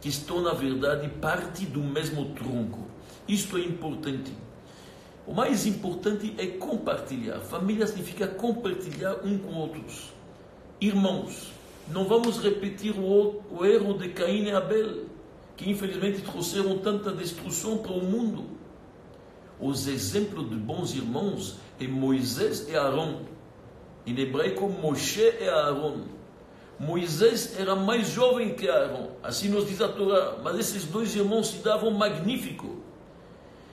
que 0.00 0.08
estão, 0.08 0.42
na 0.42 0.52
verdade, 0.52 1.08
parte 1.08 1.64
do 1.64 1.80
mesmo 1.80 2.34
tronco. 2.34 2.89
Isto 3.30 3.58
é 3.58 3.60
importante. 3.60 4.32
O 5.24 5.32
mais 5.32 5.64
importante 5.64 6.34
é 6.36 6.48
compartilhar. 6.48 7.38
Família 7.38 7.86
significa 7.86 8.26
compartilhar 8.26 9.24
um 9.24 9.38
com 9.38 9.54
outros. 9.54 10.12
Irmãos, 10.80 11.52
não 11.86 12.08
vamos 12.08 12.42
repetir 12.42 12.92
o, 12.98 13.40
o 13.52 13.64
erro 13.64 13.96
de 13.96 14.08
Caim 14.08 14.46
e 14.46 14.50
Abel, 14.50 15.04
que 15.56 15.70
infelizmente 15.70 16.22
trouxeram 16.22 16.78
tanta 16.78 17.12
destruição 17.12 17.78
para 17.78 17.92
o 17.92 18.02
mundo. 18.02 18.46
Os 19.60 19.86
exemplos 19.86 20.50
de 20.50 20.56
bons 20.56 20.92
irmãos 20.92 21.56
é 21.78 21.86
Moisés 21.86 22.66
e 22.68 22.74
Arão. 22.74 23.20
Em 24.04 24.18
hebraico, 24.18 24.68
Moshe 24.68 25.22
e 25.40 25.48
Arão. 25.48 26.02
Moisés 26.80 27.56
era 27.56 27.76
mais 27.76 28.08
jovem 28.08 28.54
que 28.54 28.68
Arão, 28.68 29.10
assim 29.22 29.50
nos 29.50 29.68
diz 29.68 29.80
a 29.80 29.86
Torá, 29.86 30.38
mas 30.42 30.58
esses 30.58 30.84
dois 30.84 31.14
irmãos 31.14 31.50
se 31.50 31.58
davam 31.58 31.92
magnífico. 31.92 32.89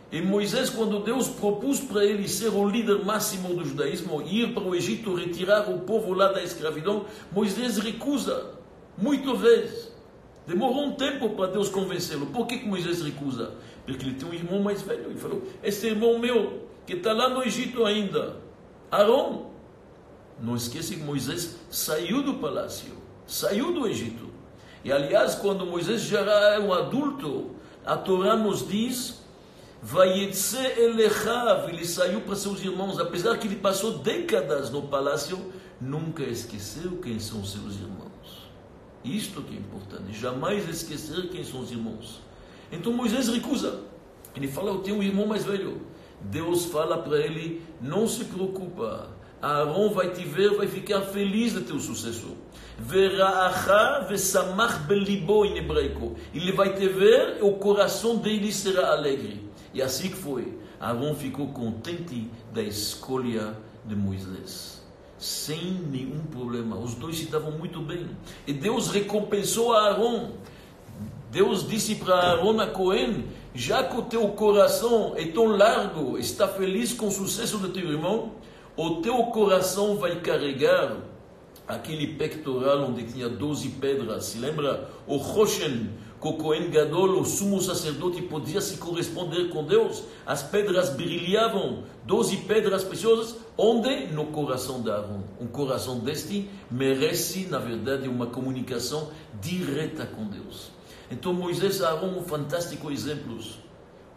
E 0.10 0.22
Moisés, 0.22 0.70
quando 0.70 1.00
Deus 1.00 1.28
propôs 1.28 1.82
para 1.82 2.06
ele 2.06 2.28
ser 2.30 2.50
o 2.50 2.68
líder 2.68 3.04
máximo 3.04 3.54
do 3.54 3.66
judaísmo, 3.66 4.22
ir 4.22 4.54
para 4.54 4.64
o 4.64 4.74
Egito 4.74 5.14
retirar 5.14 5.70
o 5.70 5.80
povo 5.80 6.14
lá 6.14 6.32
da 6.32 6.42
escravidão, 6.42 7.06
Moisés 7.32 7.78
recusa, 7.78 8.52
muitas 8.98 9.38
vezes. 9.40 9.92
Demorou 10.48 10.86
um 10.86 10.94
tempo 10.94 11.32
para 11.32 11.48
Deus 11.48 11.68
convencê-lo. 11.68 12.28
Por 12.28 12.48
que, 12.48 12.60
que 12.60 12.66
Moisés 12.66 13.02
recusa? 13.02 13.56
Porque 13.86 14.06
ele 14.06 14.16
tem 14.16 14.30
um 14.30 14.34
irmão 14.34 14.62
mais 14.62 14.82
velho. 14.82 15.08
Ele 15.08 15.20
falou: 15.20 15.44
Esse 15.62 15.88
irmão 15.88 16.18
meu, 16.18 16.70
que 16.86 16.94
está 16.94 17.12
lá 17.12 17.28
no 17.28 17.44
Egito 17.44 17.86
ainda, 17.86 18.38
Arão. 18.90 19.48
Não 20.42 20.56
esqueça 20.56 20.94
que 20.94 21.02
Moisés 21.02 21.58
saiu 21.70 22.22
do 22.22 22.36
palácio, 22.36 22.94
saiu 23.26 23.74
do 23.74 23.88
Egito. 23.88 24.30
E 24.86 24.92
aliás, 24.92 25.36
quando 25.36 25.66
Moisés 25.66 26.04
já 26.04 26.20
era 26.22 26.62
um 26.62 26.72
adulto, 26.72 27.52
a 27.86 27.98
Torá 27.98 28.38
nos 28.38 28.66
diz 28.66 29.27
ele 31.70 31.86
saiu 31.86 32.22
para 32.22 32.36
seus 32.36 32.62
irmãos, 32.62 33.00
apesar 33.00 33.38
que 33.38 33.48
ele 33.48 33.56
passou 33.56 34.00
décadas 34.00 34.70
no 34.70 34.82
palácio, 34.84 35.52
nunca 35.80 36.24
esqueceu 36.24 36.98
quem 36.98 37.20
são 37.20 37.46
seus 37.46 37.76
irmãos. 37.76 38.48
Isto 39.04 39.42
que 39.42 39.56
é 39.56 39.58
importante, 39.58 40.20
jamais 40.20 40.68
esquecer 40.68 41.30
quem 41.30 41.44
são 41.44 41.62
os 41.62 41.72
irmãos. 41.72 42.22
Então 42.72 42.92
Moisés 42.92 43.30
recusa. 43.30 43.82
Ele 44.36 44.48
fala: 44.48 44.72
Eu 44.72 44.80
tenho 44.80 44.98
um 44.98 45.04
irmão 45.04 45.26
mais 45.26 45.46
velho. 45.46 45.82
Deus 46.22 46.66
fala 46.66 46.98
para 46.98 47.18
ele: 47.20 47.62
Não 47.82 48.08
se 48.08 48.26
preocupa, 48.26 49.10
Aaron 49.42 49.92
vai 49.92 50.12
te 50.12 50.24
ver, 50.24 50.56
vai 50.56 50.68
ficar 50.68 51.02
feliz 51.02 51.54
de 51.54 51.62
teu 51.62 51.80
sucesso. 51.80 52.36
Veraacha 52.78 54.06
vesamach 54.10 54.80
belibo 54.88 55.46
em 55.46 55.58
hebraico. 55.58 56.16
Ele 56.34 56.52
vai 56.52 56.74
te 56.74 56.88
ver, 56.88 57.38
o 57.42 57.54
coração 57.54 58.18
dele 58.18 58.52
será 58.52 58.92
alegre. 58.92 59.47
E 59.74 59.82
assim 59.82 60.10
que 60.10 60.16
foi. 60.16 60.58
Arão 60.80 61.16
ficou 61.16 61.48
contente 61.48 62.30
da 62.54 62.62
escolha 62.62 63.58
de 63.86 63.96
Moisés. 63.96 64.84
Sem 65.18 65.74
nenhum 65.74 66.24
problema. 66.32 66.78
Os 66.78 66.94
dois 66.94 67.18
se 67.18 67.26
davam 67.26 67.52
muito 67.52 67.82
bem. 67.82 68.08
E 68.46 68.54
Deus 68.54 68.90
recompensou 68.90 69.74
a 69.74 69.90
Arão. 69.90 70.34
Deus 71.32 71.68
disse 71.68 71.96
para 71.96 72.16
Arão 72.16 72.60
a 72.60 72.68
Cohen: 72.68 73.26
já 73.54 73.84
que 73.84 73.98
o 73.98 74.04
teu 74.04 74.28
coração 74.30 75.14
é 75.16 75.26
tão 75.26 75.46
largo, 75.46 76.18
está 76.18 76.48
feliz 76.48 76.94
com 76.94 77.08
o 77.08 77.12
sucesso 77.12 77.58
do 77.58 77.70
teu 77.70 77.92
irmão, 77.92 78.34
o 78.76 79.02
teu 79.02 79.18
coração 79.26 79.98
vai 79.98 80.20
carregar 80.20 80.98
aquele 81.68 82.16
pectoral 82.16 82.84
onde 82.84 83.04
tinha 83.04 83.28
12 83.28 83.70
pedras. 83.72 84.26
Se 84.26 84.38
lembra? 84.38 84.90
O 85.06 85.18
Roshen, 85.18 85.90
que 86.20 86.28
o 86.28 87.20
o 87.20 87.26
sumo 87.26 87.62
sacerdote, 87.62 88.24
podia 88.24 88.60
se 88.60 88.78
corresponder 88.78 89.50
com 89.50 89.64
Deus. 89.64 90.04
As 90.26 90.42
pedras 90.42 90.90
brilhavam, 90.90 91.84
12 92.06 92.38
pedras 92.38 92.84
preciosas, 92.84 93.36
onde? 93.56 94.08
No 94.08 94.26
coração 94.28 94.82
de 94.82 94.90
Aaron. 94.90 95.22
Um 95.40 95.48
coração 95.48 96.00
deste 96.00 96.50
merece, 96.72 97.46
na 97.46 97.60
verdade, 97.60 98.10
uma 98.10 98.28
comunicação 98.28 99.10
direta 99.40 100.08
com 100.08 100.26
Deus. 100.26 100.72
Então 101.12 101.34
Moisés 101.34 101.80
e 101.80 101.86
Aaron, 101.86 102.18
um 102.18 102.24
fantástico 102.24 102.92
exemplos. 102.92 103.60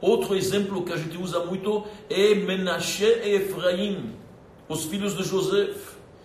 Outro 0.01 0.35
exemplo 0.35 0.83
que 0.83 0.93
a 0.95 0.97
gente 0.97 1.19
usa 1.19 1.45
muito 1.45 1.85
é 2.09 2.35
Menashe 2.35 3.05
e 3.05 3.35
Efraim, 3.35 4.15
os 4.67 4.85
filhos 4.85 5.15
de 5.15 5.23
José, 5.23 5.75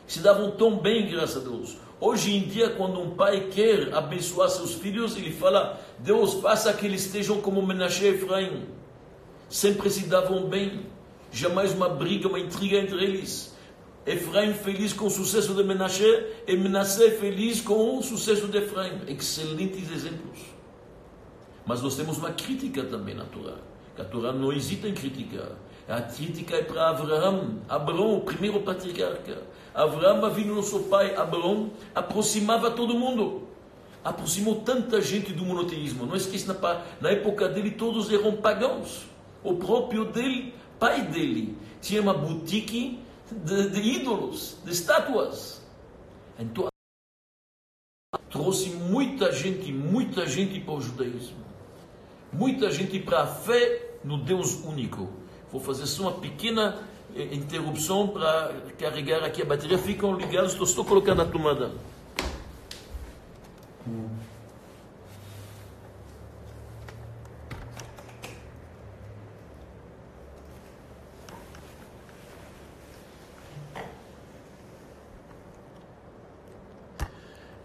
se 0.08 0.20
davam 0.20 0.52
tão 0.52 0.78
bem, 0.78 1.10
graças 1.10 1.38
a 1.38 1.50
Deus. 1.50 1.85
Hoje 2.00 2.36
em 2.36 2.42
dia, 2.42 2.72
quando 2.72 3.00
um 3.00 3.12
pai 3.12 3.48
quer 3.50 3.94
abençoar 3.94 4.50
seus 4.50 4.74
filhos, 4.74 5.16
ele 5.16 5.32
fala: 5.32 5.80
Deus, 6.00 6.36
faça 6.36 6.74
que 6.74 6.86
eles 6.86 7.06
estejam 7.06 7.40
como 7.42 7.66
Menashe 7.66 8.04
e 8.04 8.08
Efraim. 8.10 8.66
Sempre 9.50 9.90
se 9.90 10.06
davam 10.08 10.48
bem, 10.48 10.86
jamais 11.32 11.72
uma 11.74 11.88
briga, 11.88 12.28
uma 12.28 12.40
intriga 12.40 12.78
entre 12.78 13.02
eles. 13.04 13.56
Efraim 14.06 14.54
feliz 14.54 14.94
com 14.94 15.06
o 15.06 15.10
sucesso 15.10 15.54
de 15.54 15.64
Menashe 15.64 16.26
e 16.46 16.56
Menashe 16.58 17.12
feliz 17.12 17.62
com 17.62 17.98
o 17.98 18.04
sucesso 18.04 18.48
de 18.48 18.58
Efraim. 18.58 19.02
Excelentes 19.08 19.90
exemplos. 19.90 20.40
Mas 21.66 21.82
nós 21.82 21.96
temos 21.96 22.18
uma 22.18 22.32
crítica 22.32 22.84
também 22.84 23.16
na 23.16 23.24
Torá. 23.26 23.56
A 23.98 24.04
Torá 24.04 24.34
não 24.34 24.52
hesita 24.52 24.88
em 24.88 24.94
criticar. 24.94 25.54
A 25.88 26.02
crítica 26.02 26.56
é 26.56 26.64
para 26.64 26.90
Abraão, 26.90 27.62
Abraão, 27.70 28.18
o 28.18 28.22
primeiro 28.22 28.60
patriarca. 28.62 29.42
Abraão, 29.76 30.34
vindo 30.34 30.56
nosso 30.56 30.84
pai 30.84 31.14
Abraão, 31.16 31.70
aproximava 31.94 32.72
todo 32.72 32.94
mundo. 32.98 33.44
aproximou 34.04 34.62
tanta 34.62 35.02
gente 35.02 35.34
do 35.34 35.44
monoteísmo. 35.44 36.06
Não 36.06 36.16
esqueça, 36.16 36.54
na, 36.54 36.86
na 37.02 37.10
época 37.10 37.50
dele 37.50 37.72
todos 37.72 38.12
eram 38.12 38.38
pagãos. 38.38 39.06
O 39.44 39.56
próprio 39.56 40.06
dele, 40.06 40.54
pai 40.80 41.02
dele, 41.02 41.58
tinha 41.82 42.02
uma 42.02 42.14
boutique 42.14 43.00
de, 43.32 43.70
de 43.70 43.82
ídolos, 43.82 44.58
de 44.64 44.72
estátuas. 44.72 45.62
Então, 46.40 46.68
trouxe 48.30 48.70
muita 48.70 49.32
gente, 49.32 49.74
muita 49.74 50.26
gente 50.26 50.60
para 50.60 50.74
o 50.76 50.82
judaísmo. 50.82 51.44
Muita 52.32 52.72
gente 52.72 53.00
para 53.00 53.24
a 53.24 53.28
fé 53.28 53.98
no 54.04 54.18
Deus 54.18 54.64
único. 54.64 55.10
Vou 55.52 55.60
fazer 55.60 55.88
só 55.88 56.04
uma 56.04 56.14
pequena 56.14 56.80
interrupção 57.16 58.08
para 58.08 58.54
carregar 58.78 59.24
aqui 59.24 59.42
a 59.42 59.46
bateria. 59.46 59.78
Ficam 59.78 60.16
ligados, 60.16 60.54
estou, 60.54 60.84
colocando 60.84 61.22
a 61.22 61.26
tomada. 61.26 61.72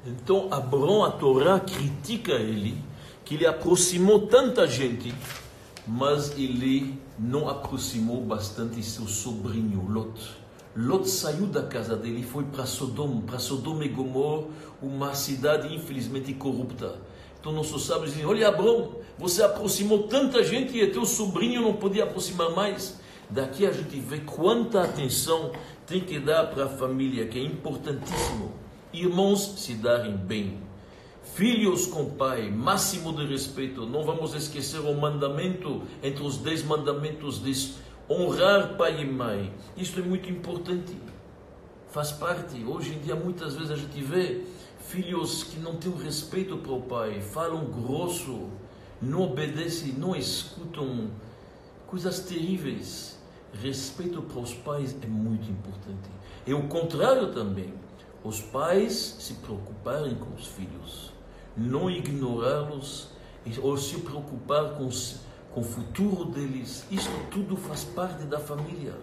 Então, 0.07 0.49
Abraão, 0.50 1.04
a 1.04 1.11
Torá 1.11 1.61
critica 1.61 2.33
ele, 2.33 2.78
que 3.25 3.35
ele 3.35 3.47
aproximou 3.47 4.26
tanta 4.26 4.66
gente, 4.66 5.14
mas 5.87 6.32
ele 6.32 6.99
não 7.18 7.49
aproximou 7.49 8.20
bastante 8.22 8.82
seu 8.82 9.06
sobrinho 9.06 9.87
Lot. 9.88 10.38
Lot 10.76 11.08
saiu 11.08 11.46
da 11.46 11.62
casa 11.62 11.96
dele 11.96 12.20
e 12.20 12.25
foi 12.25 12.44
para 12.44 12.64
Sodoma, 12.64 13.22
para 13.22 13.38
Sodoma 13.38 13.84
e 13.84 13.88
Gomorra, 13.88 14.46
uma 14.80 15.14
cidade 15.14 15.75
infelizmente 15.75 16.32
corrupta. 16.34 16.96
Então 17.40 17.52
nossos 17.52 17.87
sábios 17.87 18.10
dizem, 18.10 18.26
olha 18.26 18.49
Abraão, 18.49 18.92
você 19.18 19.42
aproximou 19.42 20.04
tanta 20.04 20.44
gente 20.44 20.76
e 20.78 20.87
teu 20.87 21.04
sobrinho 21.04 21.62
não 21.62 21.75
podia 21.75 22.04
aproximar 22.04 22.50
mais. 22.50 22.99
Daqui 23.28 23.66
a 23.66 23.72
gente 23.72 23.99
vê 23.99 24.18
quanta 24.18 24.82
atenção 24.82 25.52
tem 25.87 26.00
que 26.00 26.18
dar 26.18 26.46
para 26.46 26.66
a 26.66 26.68
família, 26.68 27.26
que 27.26 27.38
é 27.38 27.42
importantíssimo 27.42 28.60
irmãos 28.92 29.54
se 29.56 29.75
darem 29.75 30.16
bem, 30.16 30.58
filhos 31.22 31.86
com 31.86 32.10
pai, 32.10 32.50
máximo 32.50 33.12
de 33.12 33.26
respeito. 33.26 33.86
Não 33.86 34.04
vamos 34.04 34.34
esquecer 34.34 34.80
o 34.80 34.94
mandamento, 34.94 35.82
entre 36.02 36.22
os 36.22 36.38
dez 36.38 36.62
mandamentos, 36.62 37.42
de 37.42 37.74
honrar 38.08 38.76
pai 38.76 39.02
e 39.02 39.06
mãe. 39.06 39.52
Isto 39.76 40.00
é 40.00 40.02
muito 40.02 40.30
importante, 40.30 40.96
faz 41.90 42.12
parte. 42.12 42.62
Hoje 42.64 42.94
em 42.94 42.98
dia, 43.00 43.14
muitas 43.14 43.54
vezes 43.54 43.70
a 43.70 43.76
gente 43.76 44.00
vê 44.02 44.44
filhos 44.80 45.44
que 45.44 45.58
não 45.58 45.76
têm 45.76 45.92
respeito 45.92 46.56
para 46.56 46.72
o 46.72 46.82
pai, 46.82 47.20
falam 47.20 47.64
grosso, 47.66 48.48
não 49.00 49.22
obedecem, 49.22 49.92
não 49.92 50.16
escutam 50.16 51.10
coisas 51.86 52.20
terríveis. 52.20 53.18
Respeito 53.52 54.22
para 54.22 54.38
os 54.38 54.54
pais 54.54 54.96
é 55.02 55.06
muito 55.08 55.50
importante. 55.50 56.08
É 56.46 56.54
o 56.54 56.68
contrário 56.68 57.32
também 57.32 57.72
os 58.22 58.40
pais 58.40 59.16
se 59.18 59.34
preocuparem 59.34 60.14
com 60.14 60.34
os 60.34 60.46
filhos, 60.46 61.12
não 61.56 61.90
ignorá-los 61.90 63.08
ou 63.62 63.76
se 63.76 63.98
preocupar 64.00 64.74
com, 64.74 64.88
com 65.52 65.60
o 65.60 65.64
futuro 65.64 66.26
deles. 66.26 66.84
Isso 66.90 67.10
tudo 67.30 67.56
faz 67.56 67.84
parte 67.84 68.24
da 68.24 68.38
família. 68.38 68.94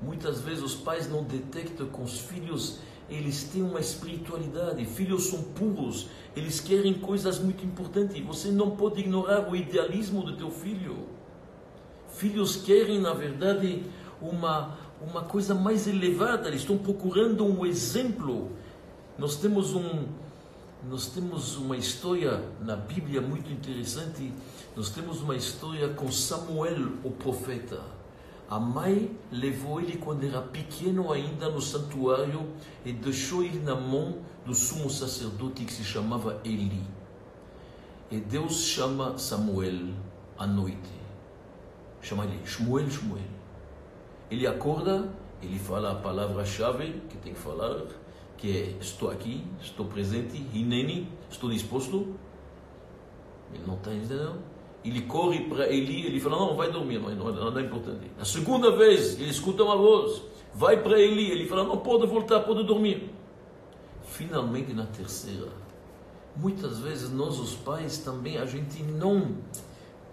Muitas 0.00 0.40
vezes 0.40 0.62
os 0.62 0.74
pais 0.74 1.08
não 1.10 1.24
detectam 1.24 1.86
com 1.88 2.04
os 2.04 2.20
filhos, 2.20 2.78
eles 3.08 3.44
têm 3.44 3.62
uma 3.62 3.80
espiritualidade, 3.80 4.84
filhos 4.84 5.28
são 5.28 5.42
puros, 5.42 6.08
eles 6.36 6.60
querem 6.60 6.94
coisas 6.94 7.38
muito 7.38 7.64
importantes. 7.64 8.24
Você 8.24 8.50
não 8.50 8.72
pode 8.76 9.00
ignorar 9.00 9.48
o 9.50 9.56
idealismo 9.56 10.22
do 10.22 10.36
teu 10.36 10.50
filho. 10.50 11.08
Filhos 12.08 12.56
querem, 12.56 13.00
na 13.00 13.12
verdade, 13.12 13.84
uma 14.20 14.76
uma 15.00 15.22
coisa 15.22 15.54
mais 15.54 15.86
elevada, 15.86 16.48
eles 16.48 16.60
estão 16.60 16.78
procurando 16.78 17.44
um 17.44 17.64
exemplo. 17.64 18.50
Nós 19.18 19.36
temos 19.36 19.74
um 19.74 20.06
nós 20.88 21.06
temos 21.06 21.56
uma 21.56 21.76
história 21.76 22.40
na 22.60 22.76
Bíblia 22.76 23.20
muito 23.20 23.50
interessante. 23.50 24.32
Nós 24.76 24.90
temos 24.90 25.20
uma 25.20 25.34
história 25.34 25.88
com 25.88 26.12
Samuel, 26.12 26.92
o 27.02 27.10
profeta. 27.10 27.80
A 28.48 28.60
mãe 28.60 29.10
levou 29.32 29.80
ele 29.80 29.96
quando 29.96 30.24
era 30.24 30.40
pequeno 30.40 31.12
ainda 31.12 31.48
no 31.48 31.60
santuário 31.60 32.46
e 32.84 32.92
deixou 32.92 33.42
ele 33.42 33.58
na 33.58 33.74
mão 33.74 34.18
do 34.44 34.54
sumo 34.54 34.88
sacerdote 34.88 35.64
que 35.64 35.72
se 35.72 35.82
chamava 35.82 36.40
Eli. 36.44 36.84
E 38.08 38.18
Deus 38.18 38.66
chama 38.66 39.18
Samuel 39.18 39.94
à 40.38 40.46
noite. 40.46 40.94
Chama 42.00 42.24
ele 42.24 42.38
Shmuel, 42.46 42.88
Shmuel. 42.88 43.35
Ele 44.30 44.46
acorda, 44.46 45.08
ele 45.42 45.58
fala 45.58 45.92
a 45.92 45.94
palavra-chave 45.94 47.02
que 47.08 47.16
tem 47.18 47.32
que 47.32 47.38
falar, 47.38 47.82
que 48.36 48.56
é 48.56 48.76
estou 48.80 49.10
aqui, 49.10 49.44
estou 49.60 49.86
presente, 49.86 50.36
hineni, 50.52 51.08
estou 51.30 51.50
disposto. 51.50 52.14
Ele 53.52 53.62
não 53.66 53.74
está 53.74 53.94
entendendo. 53.94 54.40
Ele 54.84 55.02
corre 55.02 55.48
para 55.48 55.68
Eli, 55.68 56.06
ele 56.06 56.20
fala, 56.20 56.36
não, 56.38 56.54
vai 56.54 56.70
dormir, 56.70 57.00
não, 57.00 57.12
não, 57.12 57.50
não 57.50 57.58
é 57.58 57.62
importante. 57.62 58.10
A 58.20 58.24
segunda 58.24 58.76
vez, 58.76 59.18
ele 59.18 59.30
escuta 59.30 59.64
uma 59.64 59.76
voz, 59.76 60.22
vai 60.54 60.80
para 60.80 61.00
Eli, 61.00 61.30
ele 61.30 61.46
fala, 61.46 61.64
não, 61.64 61.78
pode 61.78 62.06
voltar, 62.06 62.40
pode 62.40 62.64
dormir. 62.64 63.10
Finalmente, 64.04 64.72
na 64.72 64.86
terceira, 64.86 65.48
muitas 66.36 66.78
vezes 66.78 67.10
nós, 67.10 67.40
os 67.40 67.54
pais, 67.54 67.98
também, 67.98 68.38
a 68.38 68.46
gente 68.46 68.80
não 68.82 69.36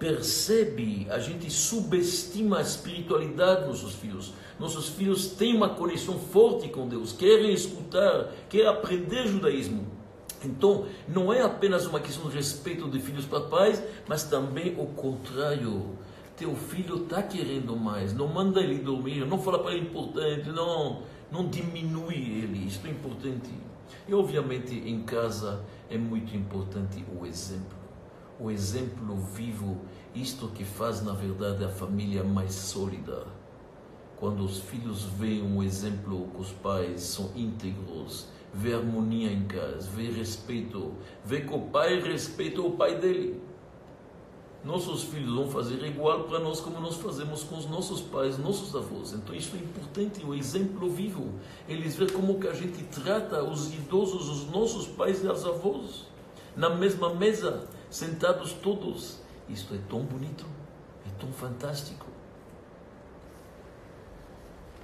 percebe, 0.04 1.08
a 1.10 1.18
gente 1.18 1.50
subestima 1.50 2.58
a 2.58 2.62
espiritualidade 2.62 3.62
dos 3.62 3.82
nossos 3.82 3.96
filhos. 3.96 4.34
Nossos 4.60 4.90
filhos 4.90 5.28
têm 5.28 5.56
uma 5.56 5.70
conexão 5.70 6.20
forte 6.20 6.68
com 6.68 6.90
Deus, 6.90 7.14
querem 7.14 7.54
escutar, 7.54 8.30
querem 8.50 8.68
aprender 8.68 9.26
judaísmo. 9.28 9.88
Então, 10.44 10.88
não 11.08 11.32
é 11.32 11.42
apenas 11.42 11.86
uma 11.86 12.02
questão 12.02 12.30
de 12.30 12.36
respeito 12.36 12.90
de 12.90 13.00
filhos 13.00 13.24
para 13.24 13.46
pais, 13.46 13.82
mas 14.06 14.24
também 14.26 14.76
o 14.78 14.88
contrário. 14.88 15.98
Teu 16.36 16.54
filho 16.54 17.04
está 17.04 17.24
querendo 17.24 17.78
mais, 17.78 18.14
não 18.14 18.28
manda 18.28 18.60
ele 18.60 18.80
dormir, 18.80 19.26
não 19.26 19.40
fala 19.40 19.60
para 19.60 19.72
ele 19.72 19.86
importante, 19.86 20.50
não, 20.50 21.04
não 21.32 21.48
diminui 21.48 22.16
ele, 22.16 22.68
isso 22.68 22.86
é 22.86 22.90
importante. 22.90 23.52
E 24.06 24.14
obviamente 24.14 24.76
em 24.76 25.04
casa 25.04 25.64
é 25.90 25.98
muito 25.98 26.36
importante 26.36 27.06
o 27.18 27.26
exemplo 27.26 27.83
o 28.40 28.50
exemplo 28.50 29.16
vivo, 29.16 29.78
isto 30.16 30.48
que 30.48 30.64
faz 30.64 31.02
na 31.02 31.14
verdade 31.14 31.64
a 31.64 31.70
família 31.70 32.24
mais 32.24 32.54
sólida. 32.54 33.26
Quando 34.18 34.44
os 34.44 34.60
filhos 34.60 35.04
veem 35.04 35.44
um 35.44 35.62
exemplo 35.62 36.30
que 36.34 36.42
os 36.42 36.52
pais 36.52 37.02
são 37.02 37.32
íntegros, 37.36 38.28
vê 38.54 38.74
harmonia 38.74 39.32
em 39.32 39.46
casa, 39.46 39.90
vê 39.90 40.10
respeito, 40.10 40.94
vê 41.26 41.42
que 41.42 41.54
o 41.54 41.60
pai 41.60 42.00
respeita 42.00 42.62
o 42.62 42.72
pai 42.72 42.98
dele. 43.00 43.42
Nossos 44.64 45.04
filhos 45.04 45.36
vão 45.36 45.50
fazer 45.50 45.84
igual 45.84 46.24
para 46.24 46.40
nós 46.40 46.62
como 46.62 46.80
nós 46.80 46.96
fazemos 46.96 47.44
com 47.44 47.58
os 47.58 47.70
nossos 47.70 48.00
pais, 48.00 48.38
nossos 48.38 48.74
avós. 48.74 49.12
Então 49.12 49.36
isso 49.36 49.58
é 49.58 49.60
importante, 49.60 50.26
o 50.26 50.34
exemplo 50.34 50.90
vivo. 50.90 51.34
Eles 51.68 51.98
veem 51.98 52.12
como 52.12 52.40
que 52.40 52.48
a 52.48 52.54
gente 52.54 52.82
trata 52.86 53.44
os 53.44 53.74
idosos, 53.74 54.30
os 54.30 54.50
nossos 54.50 54.88
pais 54.88 55.22
e 55.22 55.28
os 55.28 55.46
avós, 55.46 56.08
na 56.56 56.70
mesma 56.70 57.14
mesa, 57.14 57.68
sentados 57.94 58.54
todos. 58.54 59.20
Isto 59.48 59.76
é 59.76 59.78
tão 59.88 60.02
bonito, 60.02 60.46
é 61.06 61.20
tão 61.20 61.32
fantástico. 61.32 62.08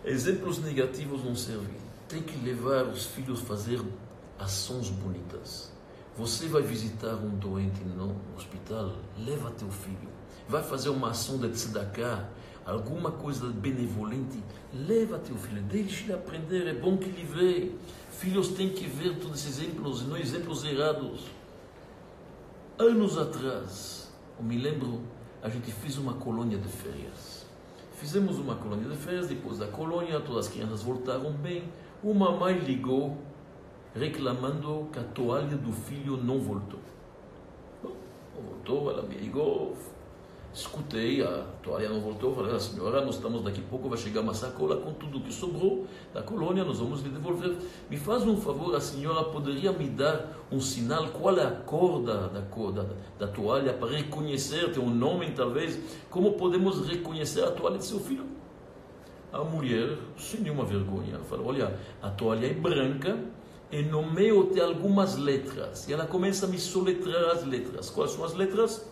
Exemplos 0.05 0.59
negativos 0.59 1.23
não 1.23 1.35
servem. 1.35 1.75
Tem 2.07 2.21
que 2.21 2.37
levar 2.37 2.85
os 2.85 3.05
filhos 3.05 3.41
a 3.41 3.45
fazer 3.45 3.81
ações 4.37 4.89
bonitas. 4.89 5.71
Você 6.15 6.47
vai 6.47 6.61
visitar 6.61 7.15
um 7.15 7.35
doente 7.37 7.83
no 7.83 8.15
hospital, 8.37 8.95
leva 9.17 9.51
teu 9.51 9.71
filho. 9.71 10.09
Vai 10.47 10.63
fazer 10.63 10.89
uma 10.89 11.09
ação 11.09 11.37
de 11.37 11.49
tzedakah, 11.49 12.29
alguma 12.65 13.11
coisa 13.11 13.47
benevolente, 13.47 14.43
leva 14.73 15.17
teu 15.17 15.35
filho, 15.35 15.61
deixe 15.63 16.03
ele 16.03 16.13
aprender, 16.13 16.67
é 16.67 16.73
bom 16.73 16.97
que 16.97 17.09
ele 17.09 17.23
vê. 17.23 17.71
Filhos 18.11 18.49
têm 18.49 18.69
que 18.69 18.85
ver 18.85 19.17
todos 19.17 19.39
esses 19.39 19.59
exemplos, 19.59 20.07
não 20.07 20.17
exemplos 20.17 20.63
errados 20.63 21.38
anos 22.79 23.17
atrás, 23.17 24.09
eu 24.37 24.45
me 24.45 24.57
lembro, 24.57 25.01
a 25.43 25.49
gente 25.49 25.69
fez 25.69 25.97
uma 25.97 26.13
colônia 26.13 26.57
de 26.57 26.69
férias. 26.69 27.45
Fizemos 27.95 28.39
uma 28.39 28.55
colônia 28.55 28.87
de 28.87 28.95
férias, 28.95 29.27
depois 29.27 29.57
da 29.57 29.67
colônia, 29.67 30.21
todas 30.21 30.47
as 30.47 30.51
crianças 30.53 30.81
voltaram 30.81 31.33
bem. 31.33 31.65
Uma 32.01 32.31
mãe 32.31 32.57
ligou 32.57 33.17
reclamando 33.93 34.87
que 34.93 34.99
a 34.99 35.03
toalha 35.03 35.57
do 35.57 35.73
filho 35.73 36.15
não 36.15 36.39
voltou. 36.39 36.79
Bom, 37.83 37.91
não 38.33 38.43
voltou, 38.43 38.91
ela 38.91 39.03
me 39.03 39.15
ligou. 39.15 39.75
Escutei, 40.51 41.21
a 41.21 41.45
toalha 41.61 41.89
não 41.89 42.01
voltou, 42.01 42.33
falei, 42.33 42.55
ah, 42.55 42.59
senhora, 42.59 43.05
nós 43.05 43.15
estamos 43.15 43.43
daqui 43.43 43.61
a 43.61 43.69
pouco, 43.69 43.87
vai 43.87 43.99
chegar 43.99 44.21
uma 44.21 44.33
sacola 44.33 44.77
com 44.77 44.91
tudo 44.93 45.19
que 45.21 45.31
sobrou 45.31 45.85
da 46.11 46.23
colônia, 46.23 46.65
nós 46.65 46.79
vamos 46.79 47.01
lhe 47.03 47.09
devolver. 47.09 47.55
Me 47.87 47.97
faz 47.97 48.23
um 48.23 48.35
favor, 48.35 48.75
a 48.75 48.81
senhora 48.81 49.25
poderia 49.25 49.71
me 49.71 49.87
dar 49.87 50.27
um 50.51 50.59
sinal, 50.59 51.09
qual 51.09 51.37
é 51.37 51.45
a 51.45 51.51
cor 51.51 52.01
da, 52.01 52.27
da, 52.27 52.39
da, 52.39 52.85
da 53.19 53.27
toalha, 53.27 53.73
para 53.73 53.89
reconhecer, 53.89 54.71
tem 54.71 54.81
um 54.81 54.89
nome 54.89 55.31
talvez, 55.31 55.79
como 56.09 56.33
podemos 56.33 56.87
reconhecer 56.87 57.43
a 57.43 57.51
toalha 57.51 57.77
de 57.77 57.85
seu 57.85 57.99
filho? 57.99 58.25
A 59.31 59.43
mulher, 59.43 59.99
sem 60.17 60.41
nenhuma 60.41 60.65
vergonha, 60.65 61.19
falou, 61.29 61.49
olha, 61.49 61.79
a 62.01 62.09
toalha 62.09 62.47
é 62.47 62.53
branca, 62.53 63.19
e 63.71 63.83
no 63.83 64.11
meio 64.11 64.45
tem 64.47 64.63
algumas 64.63 65.15
letras. 65.15 65.87
E 65.87 65.93
ela 65.93 66.07
começa 66.07 66.47
a 66.47 66.49
me 66.49 66.57
soletrar 66.57 67.35
as 67.35 67.45
letras. 67.45 67.91
Quais 67.91 68.11
são 68.11 68.25
as 68.25 68.33
letras? 68.33 68.89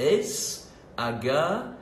S, 0.00 0.68
H, 0.96 1.74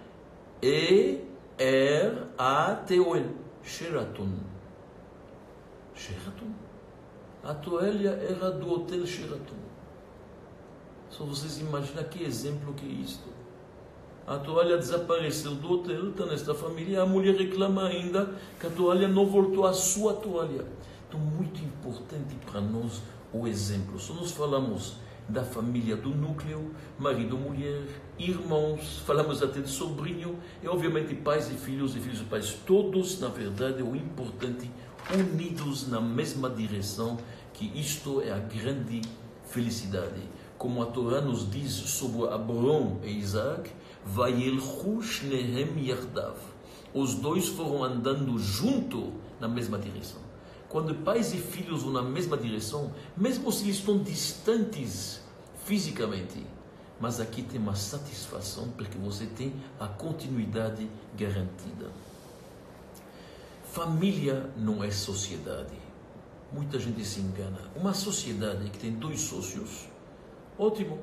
E, 0.60 1.20
R, 1.56 2.26
A, 2.36 2.74
T, 2.74 2.98
O, 2.98 3.16
N. 3.16 3.30
Sheraton. 3.62 4.30
Sheraton. 5.94 6.52
A 7.44 7.54
toalha 7.54 8.10
era 8.10 8.50
do 8.50 8.72
Hotel 8.72 9.06
Sheraton. 9.06 9.68
Só 11.10 11.24
vocês 11.24 11.60
imaginam 11.60 12.04
que 12.04 12.24
exemplo 12.24 12.74
que 12.74 12.86
é 12.86 12.88
isto. 12.88 13.28
A 14.26 14.36
toalha 14.36 14.76
desapareceu 14.76 15.54
do 15.54 15.72
hotel, 15.72 16.10
está 16.10 16.26
nesta 16.26 16.54
família, 16.54 17.00
a 17.00 17.06
mulher 17.06 17.34
reclama 17.34 17.86
ainda 17.86 18.34
que 18.60 18.66
a 18.66 18.70
toalha 18.70 19.08
não 19.08 19.24
voltou 19.24 19.66
à 19.66 19.72
sua 19.72 20.12
toalha. 20.12 20.66
Então, 21.08 21.18
muito 21.18 21.58
importante 21.64 22.34
para 22.44 22.60
nós 22.60 23.00
o 23.32 23.46
exemplo. 23.46 23.98
Se 23.98 24.12
nós 24.12 24.32
falamos 24.32 24.96
da 25.28 25.44
família 25.44 25.96
do 25.96 26.08
núcleo, 26.10 26.72
marido, 26.98 27.36
mulher, 27.36 27.82
irmãos, 28.18 28.98
falamos 29.04 29.42
até 29.42 29.60
de 29.60 29.68
sobrinho, 29.68 30.38
e 30.62 30.68
obviamente 30.68 31.14
pais 31.14 31.50
e 31.50 31.54
filhos 31.54 31.94
e 31.94 32.00
filhos 32.00 32.20
e 32.20 32.24
pais, 32.24 32.56
todos, 32.66 33.20
na 33.20 33.28
verdade, 33.28 33.82
o 33.82 33.94
importante, 33.94 34.70
unidos 35.12 35.86
na 35.88 36.00
mesma 36.00 36.48
direção, 36.48 37.18
que 37.52 37.66
isto 37.78 38.22
é 38.22 38.32
a 38.32 38.38
grande 38.38 39.02
felicidade. 39.44 40.22
Como 40.56 40.82
a 40.82 40.86
Torá 40.86 41.20
nos 41.20 41.48
diz 41.48 41.72
sobre 41.72 42.28
Abraão 42.28 42.98
e 43.04 43.10
Isaac, 43.10 43.70
Vayelchu 44.04 45.02
Shnehem 45.02 45.86
Yardav. 45.86 46.36
Os 46.92 47.14
dois 47.14 47.48
foram 47.48 47.84
andando 47.84 48.38
junto 48.38 49.12
na 49.38 49.46
mesma 49.46 49.78
direção. 49.78 50.27
Quando 50.68 50.94
pais 50.96 51.32
e 51.32 51.38
filhos 51.38 51.82
vão 51.82 51.92
na 51.92 52.02
mesma 52.02 52.36
direção, 52.36 52.92
mesmo 53.16 53.50
se 53.50 53.64
eles 53.64 53.76
estão 53.76 53.98
distantes 53.98 55.20
fisicamente, 55.64 56.44
mas 57.00 57.20
aqui 57.20 57.42
tem 57.42 57.60
uma 57.60 57.74
satisfação 57.74 58.68
porque 58.76 58.98
você 58.98 59.26
tem 59.26 59.54
a 59.78 59.86
continuidade 59.86 60.88
garantida. 61.16 61.90
Família 63.64 64.50
não 64.56 64.82
é 64.82 64.90
sociedade. 64.90 65.76
Muita 66.52 66.78
gente 66.78 67.04
se 67.04 67.20
engana. 67.20 67.58
Uma 67.76 67.94
sociedade 67.94 68.68
que 68.70 68.78
tem 68.78 68.92
dois 68.92 69.20
sócios, 69.20 69.86
ótimo. 70.58 70.98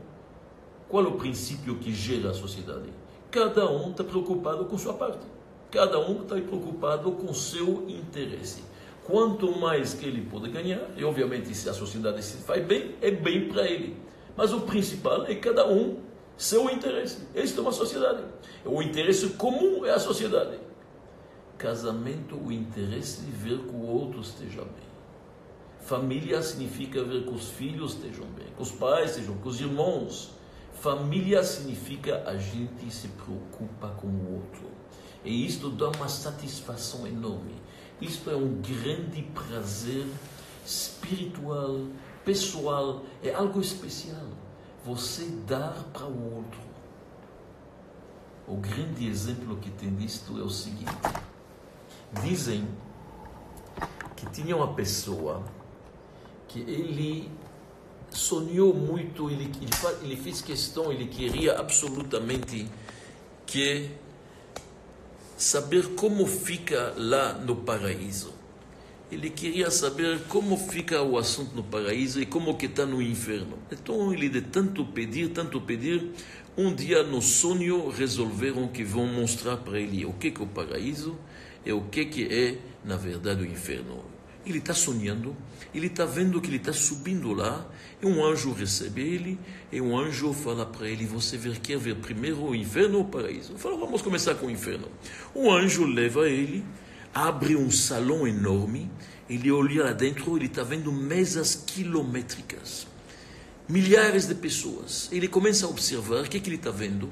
Qual 0.90 1.04
é 1.04 1.08
o 1.08 1.18
princípio 1.18 1.78
que 1.78 1.94
gera 1.94 2.32
a 2.32 2.34
sociedade? 2.34 2.90
Cada 3.32 3.70
um 3.72 3.92
está 3.92 4.04
preocupado 4.04 4.66
com 4.66 4.78
sua 4.78 4.94
parte. 4.94 5.26
Cada 5.72 6.00
um 6.00 6.22
está 6.22 6.36
preocupado 6.36 7.12
com 7.12 7.34
seu 7.34 7.90
interesse. 7.90 8.64
Quanto 9.06 9.56
mais 9.60 9.94
que 9.94 10.06
ele 10.06 10.22
pode 10.22 10.50
ganhar, 10.50 10.90
e 10.98 11.04
obviamente 11.04 11.54
se 11.54 11.70
a 11.70 11.74
sociedade 11.74 12.24
se 12.24 12.38
faz 12.38 12.66
bem, 12.66 12.96
é 13.02 13.12
bem 13.12 13.48
para 13.48 13.70
ele. 13.70 13.96
Mas 14.36 14.52
o 14.52 14.62
principal 14.62 15.26
é 15.26 15.36
cada 15.36 15.68
um 15.68 16.00
seu 16.36 16.70
interesse. 16.70 17.28
Esta 17.34 17.60
é 17.60 17.62
uma 17.62 17.72
sociedade. 17.72 18.24
O 18.66 18.82
interesse 18.82 19.30
comum 19.30 19.86
é 19.86 19.92
a 19.92 20.00
sociedade. 20.00 20.58
Casamento, 21.58 22.36
o 22.36 22.52
interesse 22.52 23.22
de 23.22 23.32
ver 23.32 23.60
que 23.60 23.76
o 23.76 23.86
outro 23.86 24.22
esteja 24.22 24.62
bem. 24.62 24.86
Família 25.82 26.42
significa 26.42 27.04
ver 27.04 27.26
que 27.26 27.34
os 27.34 27.50
filhos 27.50 27.94
estejam 27.94 28.26
bem, 28.36 28.48
que 28.56 28.62
os 28.62 28.72
pais 28.72 29.12
estejam, 29.12 29.38
que 29.38 29.48
os 29.48 29.62
irmãos. 29.62 30.32
Família 30.74 31.44
significa 31.44 32.24
a 32.26 32.36
gente 32.38 32.92
se 32.92 33.08
preocupa 33.10 33.90
com 34.02 34.08
o 34.08 34.34
outro. 34.34 34.66
E 35.24 35.46
isto 35.46 35.70
dá 35.70 35.90
uma 35.90 36.10
satisfação 36.10 37.08
enorme. 37.08 37.54
Isto 38.02 38.30
é 38.30 38.36
um 38.36 38.62
grande 38.62 39.22
prazer 39.34 40.06
espiritual, 40.66 41.88
pessoal, 42.26 43.04
é 43.24 43.34
algo 43.34 43.62
especial. 43.62 44.28
Você 44.84 45.26
dar 45.48 45.84
para 45.94 46.06
o 46.06 46.36
outro. 46.36 46.60
O 48.48 48.58
grande 48.58 49.08
exemplo 49.08 49.58
que 49.58 49.72
tem 49.72 49.94
disto 49.96 50.40
é 50.40 50.44
o 50.44 50.50
seguinte: 50.50 50.92
dizem 52.24 52.68
que 54.16 54.26
tinha 54.30 54.56
uma 54.56 54.74
pessoa 54.74 55.44
que 56.48 56.60
ele 56.60 57.32
sonhou 58.12 58.74
muito, 58.74 59.30
ele, 59.30 59.46
ele, 59.46 59.72
ele 60.04 60.16
fez 60.16 60.42
questão, 60.42 60.92
ele 60.92 61.08
queria 61.08 61.60
absolutamente 61.60 62.68
que 63.46 63.92
saber 65.38 65.96
como 65.96 66.26
fica 66.26 66.94
lá 66.98 67.34
no 67.34 67.56
paraíso. 67.56 68.34
Ele 69.12 69.30
queria 69.30 69.70
saber 69.70 70.22
como 70.28 70.58
fica 70.58 71.02
o 71.02 71.18
assunto 71.18 71.56
no 71.56 71.64
paraíso 71.64 72.22
e 72.22 72.26
como 72.26 72.58
que 72.58 72.66
está 72.66 72.86
no 72.86 73.02
inferno. 73.02 73.58
Então 73.72 74.12
ele 74.12 74.30
de 74.30 74.42
tanto 74.42 74.84
pedir, 74.86 75.30
tanto 75.30 75.62
pedir, 75.62 76.12
um 76.58 76.74
dia 76.74 77.04
no 77.04 77.22
sonho 77.22 77.90
resolveram 77.90 78.68
que 78.68 78.84
vão 78.84 79.06
mostrar 79.06 79.58
para 79.58 79.80
ele 79.80 80.06
o 80.06 80.14
que, 80.14 80.32
que 80.32 80.42
é 80.42 80.44
o 80.44 80.48
paraíso 80.48 81.16
e 81.66 81.72
o 81.72 81.82
que, 81.82 82.06
que 82.06 82.24
é, 82.24 82.58
na 82.84 82.96
verdade, 82.96 83.42
o 83.42 83.46
inferno. 83.46 84.15
Ele 84.46 84.60
está 84.60 84.74
sonhando, 84.74 85.36
ele 85.74 85.88
está 85.88 86.06
vendo 86.06 86.40
que 86.40 86.48
ele 86.48 86.58
está 86.58 86.72
subindo 86.72 87.34
lá, 87.34 87.66
e 88.02 88.06
um 88.06 88.24
anjo 88.24 88.54
recebe 88.54 89.02
ele, 89.02 89.40
e 89.72 89.82
um 89.82 89.98
anjo 89.98 90.32
fala 90.34 90.66
para 90.66 90.88
ele: 90.88 91.06
Você 91.06 91.38
quer 91.62 91.78
ver 91.78 91.96
primeiro 91.96 92.44
o 92.44 92.56
inferno 92.56 93.00
ou 93.00 93.04
o 93.04 93.08
paraíso? 93.08 93.58
Fala, 93.58 93.78
vamos 93.78 94.02
começar 94.02 94.36
com 94.36 94.46
o 94.46 94.52
inferno. 94.52 94.88
O 95.34 95.52
anjo 95.52 95.86
leva 95.86 96.30
ele, 96.30 96.64
abre 97.14 97.56
um 97.56 97.72
salão 97.72 98.28
enorme, 98.28 98.92
ele 99.30 99.52
olha 99.52 99.86
lá 99.86 99.92
dentro, 99.92 100.38
ele 100.38 100.46
está 100.46 100.64
vendo 100.64 100.92
mesas 100.92 101.56
quilométricas, 101.56 102.86
milhares 103.68 104.28
de 104.28 104.36
pessoas. 104.36 105.10
Ele 105.12 105.28
começa 105.28 105.66
a 105.66 105.70
observar 105.70 106.24
o 106.24 106.30
que, 106.30 106.40
que 106.40 106.50
ele 106.50 106.58
está 106.58 106.72
vendo. 106.72 107.10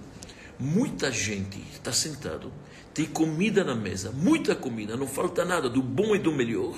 Muita 0.60 1.12
gente 1.12 1.60
está 1.74 1.92
sentado, 1.92 2.54
tem 2.94 3.06
comida 3.06 3.64
na 3.64 3.74
mesa, 3.74 4.12
muita 4.12 4.56
comida, 4.56 4.96
não 4.96 5.08
falta 5.08 5.44
nada, 5.44 5.68
do 5.68 5.82
bom 5.82 6.16
e 6.16 6.20
do 6.20 6.32
melhor 6.32 6.76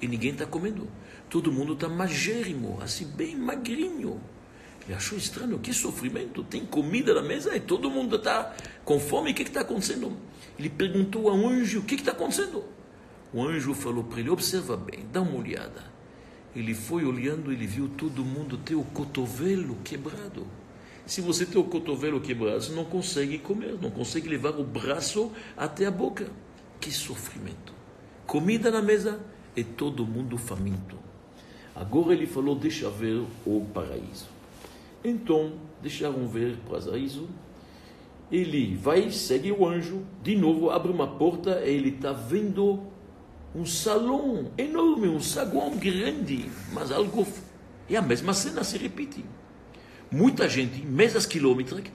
e 0.00 0.06
ninguém 0.06 0.32
está 0.32 0.46
comendo. 0.46 0.88
Todo 1.28 1.52
mundo 1.52 1.72
está 1.72 1.88
magérrimo, 1.88 2.78
assim, 2.82 3.06
bem 3.06 3.34
magrinho. 3.36 4.20
Ele 4.84 4.94
achou 4.94 5.18
estranho, 5.18 5.58
que 5.58 5.72
sofrimento. 5.72 6.44
Tem 6.44 6.64
comida 6.64 7.12
na 7.12 7.22
mesa 7.22 7.56
e 7.56 7.60
todo 7.60 7.90
mundo 7.90 8.16
está 8.16 8.54
com 8.84 9.00
fome. 9.00 9.32
O 9.32 9.34
que 9.34 9.42
está 9.42 9.62
acontecendo? 9.62 10.16
Ele 10.58 10.70
perguntou 10.70 11.28
ao 11.28 11.36
anjo: 11.36 11.80
O 11.80 11.82
que 11.82 11.96
está 11.96 12.12
acontecendo? 12.12 12.64
O 13.32 13.42
anjo 13.42 13.74
falou 13.74 14.04
para 14.04 14.20
ele: 14.20 14.30
Observa 14.30 14.76
bem, 14.76 15.04
dá 15.12 15.20
uma 15.20 15.36
olhada. 15.36 15.96
Ele 16.54 16.72
foi 16.72 17.04
olhando, 17.04 17.52
ele 17.52 17.66
viu 17.66 17.88
todo 17.88 18.24
mundo 18.24 18.56
ter 18.56 18.76
o 18.76 18.84
cotovelo 18.84 19.76
quebrado. 19.84 20.46
Se 21.04 21.20
você 21.20 21.44
tem 21.44 21.60
o 21.60 21.64
cotovelo 21.64 22.20
quebrado, 22.20 22.62
você 22.62 22.72
não 22.72 22.84
consegue 22.84 23.38
comer, 23.38 23.76
não 23.80 23.90
consegue 23.90 24.28
levar 24.28 24.58
o 24.58 24.64
braço 24.64 25.32
até 25.56 25.84
a 25.86 25.90
boca. 25.90 26.28
Que 26.80 26.90
sofrimento. 26.90 27.74
Comida 28.26 28.70
na 28.70 28.80
mesa, 28.80 29.20
e 29.56 29.64
todo 29.64 30.06
mundo 30.06 30.36
faminto. 30.36 30.96
Agora 31.74 32.12
ele 32.12 32.26
falou: 32.26 32.54
Deixa 32.54 32.88
ver 32.90 33.24
o 33.44 33.66
paraíso. 33.72 34.26
Então, 35.02 35.52
deixaram 35.82 36.26
ver 36.28 36.54
o 36.54 36.70
paraíso. 36.70 37.28
Ele 38.30 38.76
vai, 38.76 39.10
segue 39.10 39.52
o 39.52 39.66
anjo, 39.66 40.02
de 40.22 40.34
novo 40.34 40.70
abre 40.70 40.90
uma 40.90 41.06
porta 41.06 41.62
e 41.64 41.74
ele 41.74 41.90
está 41.90 42.12
vendo 42.12 42.82
um 43.54 43.64
salão 43.64 44.50
enorme, 44.58 45.08
um 45.08 45.20
saguão 45.20 45.76
grande, 45.76 46.50
mas 46.72 46.90
algo. 46.90 47.26
E 47.88 47.96
a 47.96 48.02
mesma 48.02 48.34
cena 48.34 48.64
se 48.64 48.76
repete. 48.76 49.24
Muita 50.10 50.48
gente, 50.48 50.84
mesas 50.84 51.24
quilométricas, 51.24 51.92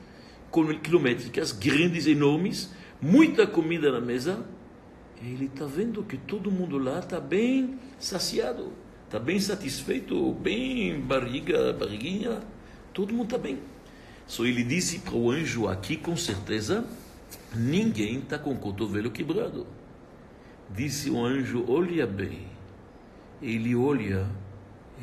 quilométricas, 0.82 1.52
grandes, 1.52 2.08
enormes, 2.08 2.71
muita 3.02 3.45
comida 3.45 3.91
na 3.91 4.00
mesa, 4.00 4.45
ele 5.23 5.45
está 5.45 5.65
vendo 5.65 6.03
que 6.03 6.17
todo 6.17 6.51
mundo 6.51 6.77
lá 6.77 6.99
está 6.99 7.19
bem 7.19 7.79
saciado, 7.99 8.73
está 9.05 9.19
bem 9.19 9.39
satisfeito, 9.39 10.34
bem 10.34 10.99
barriga, 10.99 11.71
barriguinha, 11.73 12.41
todo 12.91 13.13
mundo 13.13 13.25
está 13.25 13.38
bem. 13.38 13.60
Só 14.25 14.45
ele 14.45 14.63
disse 14.63 14.99
para 14.99 15.15
o 15.15 15.29
anjo 15.29 15.67
aqui, 15.67 15.95
com 15.95 16.17
certeza, 16.17 16.86
ninguém 17.55 18.19
está 18.19 18.39
com 18.39 18.51
o 18.51 18.57
cotovelo 18.57 19.12
quebrado. 19.12 19.67
Disse 20.69 21.10
o 21.10 21.23
anjo, 21.23 21.65
olha 21.67 22.07
bem. 22.07 22.47
Ele 23.41 23.75
olha, 23.75 24.27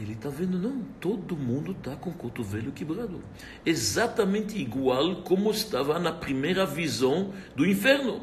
Ele 0.01 0.13
está 0.13 0.29
vendo, 0.29 0.59
não, 0.59 0.81
todo 1.01 1.37
mundo 1.37 1.73
está 1.73 1.97
com 1.97 2.11
o 2.11 2.15
cotovelo 2.15 2.71
quebrado. 2.71 3.21
Exatamente 3.67 4.57
igual 4.57 5.23
como 5.23 5.51
estava 5.51 5.99
na 5.99 6.13
primeira 6.13 6.65
visão 6.65 7.33
do 7.57 7.67
inferno. 7.67 8.23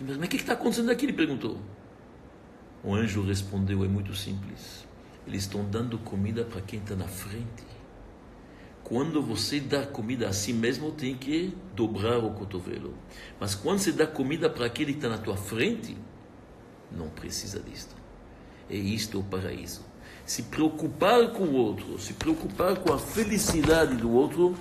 Mas 0.00 0.16
o 0.16 0.20
que 0.20 0.36
está 0.36 0.54
acontecendo 0.54 0.90
aqui? 0.90 1.06
Ele 1.06 1.12
perguntou. 1.12 1.58
O 2.82 2.94
anjo 2.94 3.22
respondeu: 3.22 3.84
é 3.84 3.88
muito 3.88 4.14
simples. 4.14 4.86
Eles 5.26 5.42
estão 5.42 5.64
dando 5.64 5.98
comida 5.98 6.44
para 6.44 6.60
quem 6.60 6.78
está 6.78 6.94
na 6.94 7.08
frente. 7.08 7.64
Quando 8.82 9.22
você 9.22 9.60
dá 9.60 9.86
comida 9.86 10.28
a 10.28 10.32
si 10.32 10.52
mesmo, 10.52 10.92
tem 10.92 11.16
que 11.16 11.56
dobrar 11.74 12.18
o 12.18 12.32
cotovelo. 12.32 12.94
Mas 13.40 13.54
quando 13.54 13.78
você 13.78 13.92
dá 13.92 14.06
comida 14.06 14.50
para 14.50 14.66
aquele 14.66 14.92
que 14.92 14.98
está 14.98 15.08
na 15.08 15.16
tua 15.16 15.38
frente, 15.38 15.96
não 16.92 17.08
precisa 17.08 17.60
disto. 17.60 17.96
É 18.68 18.76
isto 18.76 19.20
o 19.20 19.24
paraíso. 19.24 19.82
Se 20.26 20.42
preocupar 20.42 21.32
com 21.32 21.44
o 21.44 21.54
outro, 21.54 21.98
se 21.98 22.12
preocupar 22.12 22.76
com 22.76 22.92
a 22.92 22.98
felicidade 22.98 23.96
do 23.96 24.10
outro, 24.10 24.54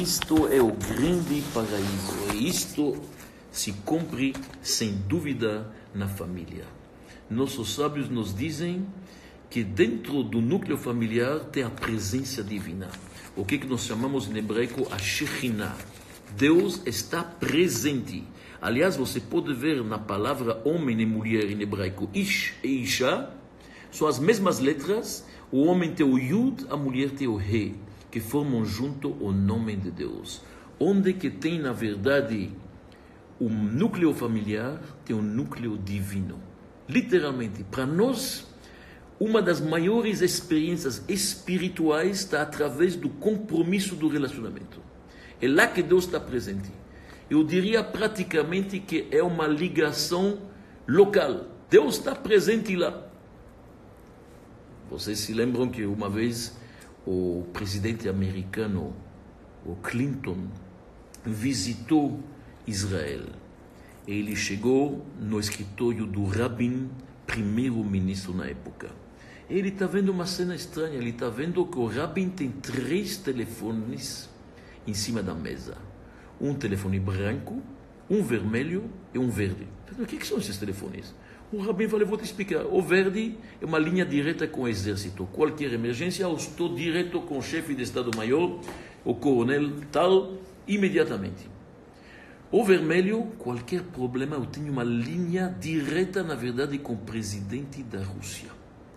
isto 0.00 0.48
é 0.48 0.60
o 0.60 0.72
grande 0.72 1.42
paraíso. 1.54 2.34
E 2.34 2.48
isto 2.48 3.00
se 3.58 3.72
cumpre, 3.72 4.34
sem 4.62 4.92
dúvida, 5.08 5.72
na 5.94 6.08
família. 6.08 6.64
Nossos 7.28 7.74
sábios 7.74 8.08
nos 8.08 8.34
dizem 8.34 8.86
que 9.50 9.64
dentro 9.64 10.22
do 10.22 10.40
núcleo 10.40 10.76
familiar 10.76 11.40
tem 11.40 11.62
a 11.62 11.70
presença 11.70 12.42
divina 12.42 12.88
o 13.38 13.44
que, 13.44 13.64
nós 13.64 13.84
chamamos 13.84 14.28
em 14.28 14.36
hebraico 14.36 14.88
a 14.90 14.98
Shekhinah. 14.98 15.76
Deus 16.36 16.82
está 16.84 17.22
presente. 17.22 18.24
Aliás, 18.60 18.96
você 18.96 19.20
pode 19.20 19.54
ver 19.54 19.84
na 19.84 19.96
palavra 19.96 20.60
homem 20.64 21.00
e 21.00 21.06
mulher 21.06 21.48
em 21.48 21.62
hebraico, 21.62 22.10
Ish 22.12 22.54
e 22.64 22.82
Isha, 22.82 23.30
são 23.92 24.08
as 24.08 24.18
mesmas 24.18 24.58
letras. 24.58 25.24
O 25.52 25.66
homem 25.66 25.94
tem 25.94 26.04
o 26.04 26.18
Yud, 26.18 26.66
a 26.68 26.76
mulher 26.76 27.10
tem 27.10 27.28
o 27.28 27.40
He, 27.40 27.74
que 28.10 28.18
formam 28.18 28.64
junto 28.64 29.10
o 29.24 29.30
nome 29.30 29.76
de 29.76 29.92
Deus. 29.92 30.42
Onde 30.80 31.12
que 31.12 31.30
tem, 31.30 31.60
na 31.60 31.72
verdade, 31.72 32.50
um 33.40 33.48
núcleo 33.48 34.12
familiar, 34.12 34.80
tem 35.04 35.14
um 35.14 35.22
núcleo 35.22 35.78
divino. 35.78 36.40
Literalmente, 36.88 37.62
para 37.64 37.86
nós, 37.86 38.46
uma 39.20 39.42
das 39.42 39.60
maiores 39.60 40.20
experiências 40.20 41.02
espirituais 41.08 42.20
está 42.20 42.42
através 42.42 42.96
do 42.96 43.08
compromisso 43.08 43.94
do 43.94 44.08
relacionamento. 44.08 44.80
É 45.40 45.48
lá 45.48 45.66
que 45.66 45.82
Deus 45.82 46.04
está 46.04 46.18
presente. 46.18 46.70
Eu 47.30 47.44
diria 47.44 47.84
praticamente 47.84 48.80
que 48.80 49.06
é 49.10 49.22
uma 49.22 49.46
ligação 49.46 50.38
local. 50.86 51.46
Deus 51.68 51.98
está 51.98 52.14
presente 52.14 52.74
lá. 52.74 53.06
Vocês 54.90 55.18
se 55.18 55.34
lembram 55.34 55.68
que 55.68 55.84
uma 55.84 56.08
vez 56.08 56.56
o 57.06 57.44
presidente 57.52 58.08
americano, 58.08 58.94
o 59.64 59.76
Clinton, 59.76 60.46
visitou 61.24 62.20
Israel. 62.68 63.24
Ele 64.06 64.36
chegou 64.36 65.04
no 65.20 65.40
escritório 65.40 66.06
do 66.06 66.24
Rabin, 66.24 66.88
primeiro-ministro 67.26 68.34
na 68.34 68.46
época 68.46 68.90
ele 69.50 69.68
está 69.68 69.86
vendo 69.86 70.10
uma 70.10 70.26
cena 70.26 70.54
estranha. 70.54 70.96
Ele 70.96 71.10
está 71.10 71.28
vendo 71.28 71.64
que 71.64 71.78
o 71.78 71.86
Rabin 71.86 72.28
tem 72.28 72.50
três 72.50 73.16
telefones 73.16 74.28
em 74.86 74.92
cima 74.92 75.22
da 75.22 75.34
mesa: 75.34 75.76
um 76.40 76.54
telefone 76.54 77.00
branco, 77.00 77.62
um 78.10 78.22
vermelho 78.22 78.90
e 79.14 79.18
um 79.18 79.30
verde. 79.30 79.66
O 79.98 80.04
que, 80.04 80.18
que 80.18 80.26
são 80.26 80.38
esses 80.38 80.58
telefones? 80.58 81.14
O 81.50 81.62
Rabin 81.62 81.88
falou: 81.88 82.06
Vou 82.06 82.18
te 82.18 82.24
explicar. 82.24 82.66
O 82.66 82.82
verde 82.82 83.38
é 83.60 83.64
uma 83.64 83.78
linha 83.78 84.04
direta 84.04 84.46
com 84.46 84.62
o 84.62 84.68
exército. 84.68 85.26
Qualquer 85.32 85.72
emergência, 85.72 86.24
eu 86.24 86.34
estou 86.34 86.74
direto 86.74 87.20
com 87.22 87.38
o 87.38 87.42
chefe 87.42 87.74
de 87.74 87.82
Estado-Maior, 87.82 88.60
o 89.02 89.14
coronel 89.14 89.80
tal, 89.90 90.34
imediatamente. 90.66 91.48
O 92.50 92.64
vermelho, 92.64 93.24
qualquer 93.38 93.82
problema, 93.82 94.36
eu 94.36 94.46
tenho 94.46 94.72
uma 94.72 94.82
linha 94.82 95.54
direta, 95.60 96.22
na 96.22 96.34
verdade, 96.34 96.78
com 96.78 96.94
o 96.94 96.96
presidente 96.96 97.82
da 97.82 98.02
Rússia. 98.02 98.48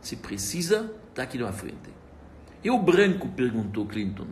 Se 0.02 0.16
precisa, 0.16 0.90
está 1.10 1.24
aqui 1.24 1.38
na 1.38 1.52
frente. 1.52 1.90
E 2.64 2.72
o 2.72 2.78
branco? 2.78 3.28
perguntou 3.28 3.86
Clinton. 3.86 4.28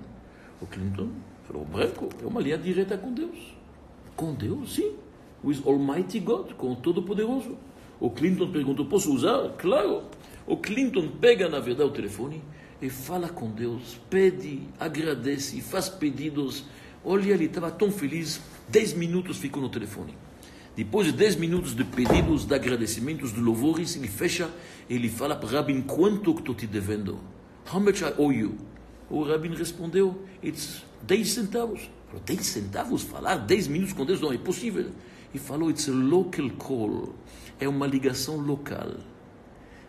O 0.61 0.65
Clinton 0.65 1.09
falou: 1.43 1.63
o 1.63 1.65
branco 1.65 2.07
é 2.23 2.25
uma 2.25 2.39
linha 2.39 2.57
direta 2.57 2.97
com 2.97 3.13
Deus. 3.13 3.37
Com 4.15 4.33
Deus, 4.33 4.75
sim. 4.75 4.93
With 5.43 5.63
Almighty 5.65 6.21
God, 6.21 6.53
com 6.53 6.71
o 6.71 6.75
Todo-Poderoso. 6.77 7.57
O 7.99 8.09
Clinton 8.09 8.49
perguntou: 8.51 8.85
posso 8.85 9.13
usar? 9.13 9.49
Claro. 9.57 10.03
O 10.47 10.55
Clinton 10.55 11.09
pega, 11.19 11.49
na 11.49 11.59
verdade, 11.59 11.89
o 11.89 11.93
telefone 11.93 12.41
e 12.81 12.89
fala 12.89 13.27
com 13.27 13.51
Deus, 13.51 13.99
pede, 14.09 14.61
agradece, 14.79 15.59
faz 15.61 15.89
pedidos. 15.89 16.63
Olha, 17.03 17.33
ele 17.33 17.45
estava 17.45 17.69
tão 17.69 17.91
feliz, 17.91 18.41
dez 18.71 18.93
minutos 18.93 19.37
ficou 19.37 19.61
no 19.61 19.69
telefone. 19.69 20.15
Depois 20.75 21.07
de 21.07 21.11
10 21.11 21.35
minutos 21.35 21.75
de 21.75 21.83
pedidos, 21.83 22.45
de 22.45 22.55
agradecimentos, 22.55 23.33
de 23.33 23.41
louvores, 23.41 23.97
ele 23.97 24.07
fecha, 24.07 24.49
ele 24.89 25.09
fala 25.09 25.35
para 25.35 25.45
o 25.45 25.51
Rabin, 25.51 25.81
quanto 25.81 26.33
que 26.33 26.39
estou 26.39 26.55
te 26.55 26.65
devendo? 26.65 27.19
How 27.69 27.81
much 27.81 27.99
I 27.99 28.13
owe 28.17 28.33
you? 28.33 28.55
O 29.09 29.23
Rabin 29.23 29.53
respondeu, 29.55 30.23
it's 30.41 30.81
10 31.01 31.29
centavos. 31.29 31.89
Falou, 32.07 32.23
10 32.25 32.45
centavos? 32.45 33.01
Falar 33.01 33.35
10 33.35 33.67
minutos 33.67 33.93
com 33.93 34.05
Deus 34.05 34.21
não 34.21 34.31
é 34.31 34.37
possível. 34.37 34.89
E 35.33 35.37
falou, 35.37 35.69
it's 35.69 35.89
a 35.89 35.91
local 35.91 36.49
call. 36.51 37.13
É 37.59 37.67
uma 37.67 37.85
ligação 37.85 38.37
local. 38.37 38.93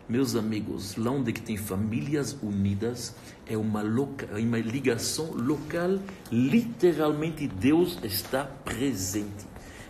Meus 0.09 0.35
amigos, 0.35 0.97
lá 0.97 1.11
onde 1.11 1.31
tem 1.31 1.55
famílias 1.55 2.35
unidas, 2.43 3.15
é 3.51 3.57
uma, 3.57 3.81
loca, 3.81 4.27
é 4.31 4.41
uma 4.41 4.59
ligação 4.59 5.31
local. 5.33 5.99
Literalmente, 6.31 7.47
Deus 7.47 7.97
está 8.03 8.45
presente. 8.45 9.45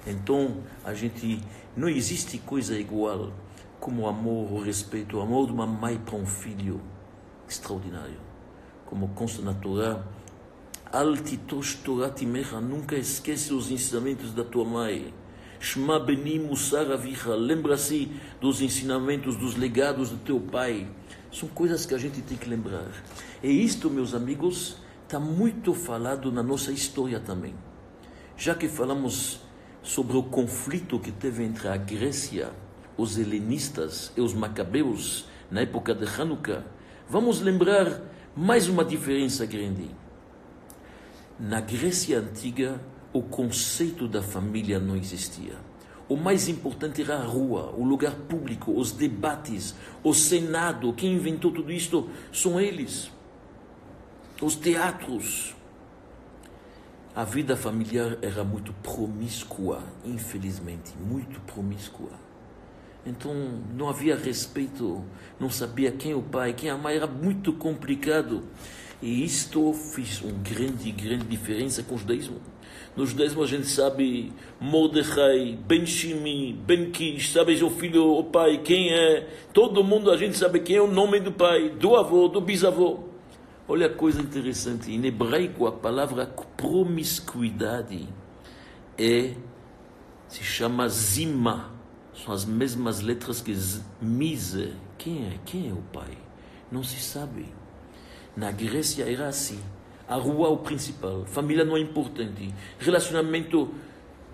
Então, 0.06 0.58
a 0.84 0.94
gente 0.94 1.42
não 1.76 1.88
existe 1.88 2.38
coisa 2.40 2.78
igual 2.78 3.32
como 3.80 4.08
amor, 4.08 4.52
o 4.52 4.62
respeito, 4.62 5.18
o 5.18 5.22
amor 5.22 5.48
de 5.48 5.54
uma 5.54 5.66
mãe 5.66 5.98
para 5.98 6.16
um 6.16 6.26
filho 6.26 6.80
extraordinário. 7.50 8.20
Como 8.86 9.10
consta 9.10 9.42
na 9.42 9.54
Torá, 9.54 10.04
Altitosh 10.92 11.80
Timecha, 12.16 12.62
nunca 12.62 12.96
esquece 12.96 13.54
os 13.54 13.72
ensinamentos 13.72 14.34
da 14.34 14.44
tua 14.44 14.66
mãe. 14.66 15.14
Shma 15.60 16.00
Beni 16.00 16.40
Musar 16.40 16.92
Avicha, 16.92 17.34
lembra-se 17.36 18.12
dos 18.40 18.62
ensinamentos, 18.62 19.36
dos 19.36 19.56
legados 19.56 20.10
do 20.10 20.18
teu 20.18 20.40
pai. 20.40 20.88
São 21.32 21.48
coisas 21.48 21.86
que 21.86 21.94
a 21.94 21.98
gente 21.98 22.22
tem 22.22 22.38
que 22.38 22.50
lembrar. 22.50 22.92
E 23.42 23.50
isto, 23.50 23.90
meus 23.90 24.14
amigos, 24.14 24.76
está 25.04 25.20
muito 25.20 25.74
falado 25.74 26.32
na 26.32 26.44
nossa 26.44 26.72
história 26.72 27.20
também. 27.20 27.56
Já 28.36 28.54
que 28.54 28.68
falamos 28.68 29.40
sobre 29.82 30.18
o 30.18 30.24
conflito 30.24 31.00
que 31.00 31.12
teve 31.12 31.44
entre 31.44 31.70
a 31.70 31.78
Grécia, 31.78 32.50
os 32.98 33.18
helenistas 33.18 34.12
e 34.16 34.22
os 34.22 34.34
macabeus 34.34 35.26
na 35.50 35.62
época 35.62 35.96
de 35.96 36.06
Hanukkah, 36.06 36.64
vamos 37.08 37.40
lembrar 37.40 38.02
mais 38.36 38.68
uma 38.68 38.84
diferença 38.84 39.46
grande. 39.46 39.90
Na 41.40 41.62
Grécia 41.62 42.20
antiga, 42.20 42.82
o 43.14 43.22
conceito 43.22 44.08
da 44.08 44.22
família 44.22 44.80
não 44.80 44.96
existia. 44.96 45.71
O 46.12 46.18
mais 46.18 46.50
importante 46.50 47.02
era 47.02 47.16
a 47.16 47.24
rua, 47.24 47.74
o 47.74 47.86
lugar 47.86 48.14
público, 48.14 48.78
os 48.78 48.92
debates, 48.92 49.74
o 50.04 50.14
Senado. 50.14 50.92
Quem 50.92 51.14
inventou 51.14 51.54
tudo 51.54 51.72
isto 51.72 52.10
são 52.34 52.60
eles. 52.60 53.10
Os 54.42 54.58
teatros, 54.58 55.56
a 57.16 57.24
vida 57.24 57.56
familiar 57.56 58.18
era 58.22 58.44
muito 58.44 58.74
promíscua, 58.84 59.86
infelizmente, 60.04 60.92
muito 61.00 61.40
promíscua. 61.40 62.12
Então 63.06 63.34
não 63.74 63.88
havia 63.88 64.18
respeito, 64.18 65.06
não 65.40 65.50
sabia 65.50 65.94
quem 65.94 66.14
o 66.14 66.22
pai, 66.22 66.52
quem 66.52 66.70
a 66.70 66.78
mãe, 66.78 66.98
era 66.98 67.08
muito 67.08 67.54
complicado. 67.54 68.44
E 69.02 69.24
isto 69.24 69.72
fez 69.72 70.22
uma 70.22 70.34
grande, 70.44 70.92
grande 70.92 71.24
diferença 71.24 71.82
com 71.82 71.96
o 71.96 71.98
judaísmo. 71.98 72.42
No 72.96 73.06
judaísmo 73.06 73.44
a 73.44 73.48
gente 73.48 73.68
sabe 73.68 74.34
Mordecai, 74.60 75.58
Ben 75.66 75.86
Shimi, 75.86 76.54
Ben 76.54 76.92
Kish, 76.92 77.32
sabe 77.32 77.62
o 77.64 77.70
filho, 77.70 78.18
o 78.18 78.24
pai, 78.24 78.60
quem 78.60 78.94
é. 78.94 79.28
Todo 79.54 79.84
mundo 79.84 80.12
a 80.12 80.18
gente 80.18 80.38
sabe 80.38 80.60
quem 80.60 80.76
é 80.76 80.82
o 80.82 80.92
nome 80.92 81.20
do 81.20 81.32
pai, 81.32 81.70
do 81.70 81.96
avô, 81.96 82.28
do 82.28 82.42
bisavô. 82.42 83.00
Olha 83.68 83.88
a 83.88 83.90
coisa 83.90 84.22
interessante, 84.22 84.92
em 84.92 85.06
hebraico 85.06 85.66
a 85.66 85.72
palavra 85.72 86.26
promiscuidade 86.58 88.08
é, 88.98 89.34
se 90.28 90.44
chama 90.44 90.88
zima, 90.88 91.72
são 92.14 92.34
as 92.34 92.46
mesmas 92.46 93.02
letras 93.02 93.42
que 93.42 93.56
mise. 94.02 94.74
Quem 94.98 95.26
é? 95.26 95.40
Quem 95.46 95.70
é 95.70 95.74
o 95.74 95.82
pai? 95.92 96.18
Não 96.72 96.84
se 96.84 97.00
sabe. 97.00 97.48
Na 98.36 98.52
Grécia 98.52 99.12
era 99.12 99.28
assim. 99.28 99.60
A 100.12 100.16
rua 100.16 100.50
é 100.50 100.52
o 100.52 100.58
principal, 100.58 101.24
família 101.26 101.64
não 101.64 101.78
é 101.78 101.80
importante, 101.80 102.54
relacionamento 102.78 103.74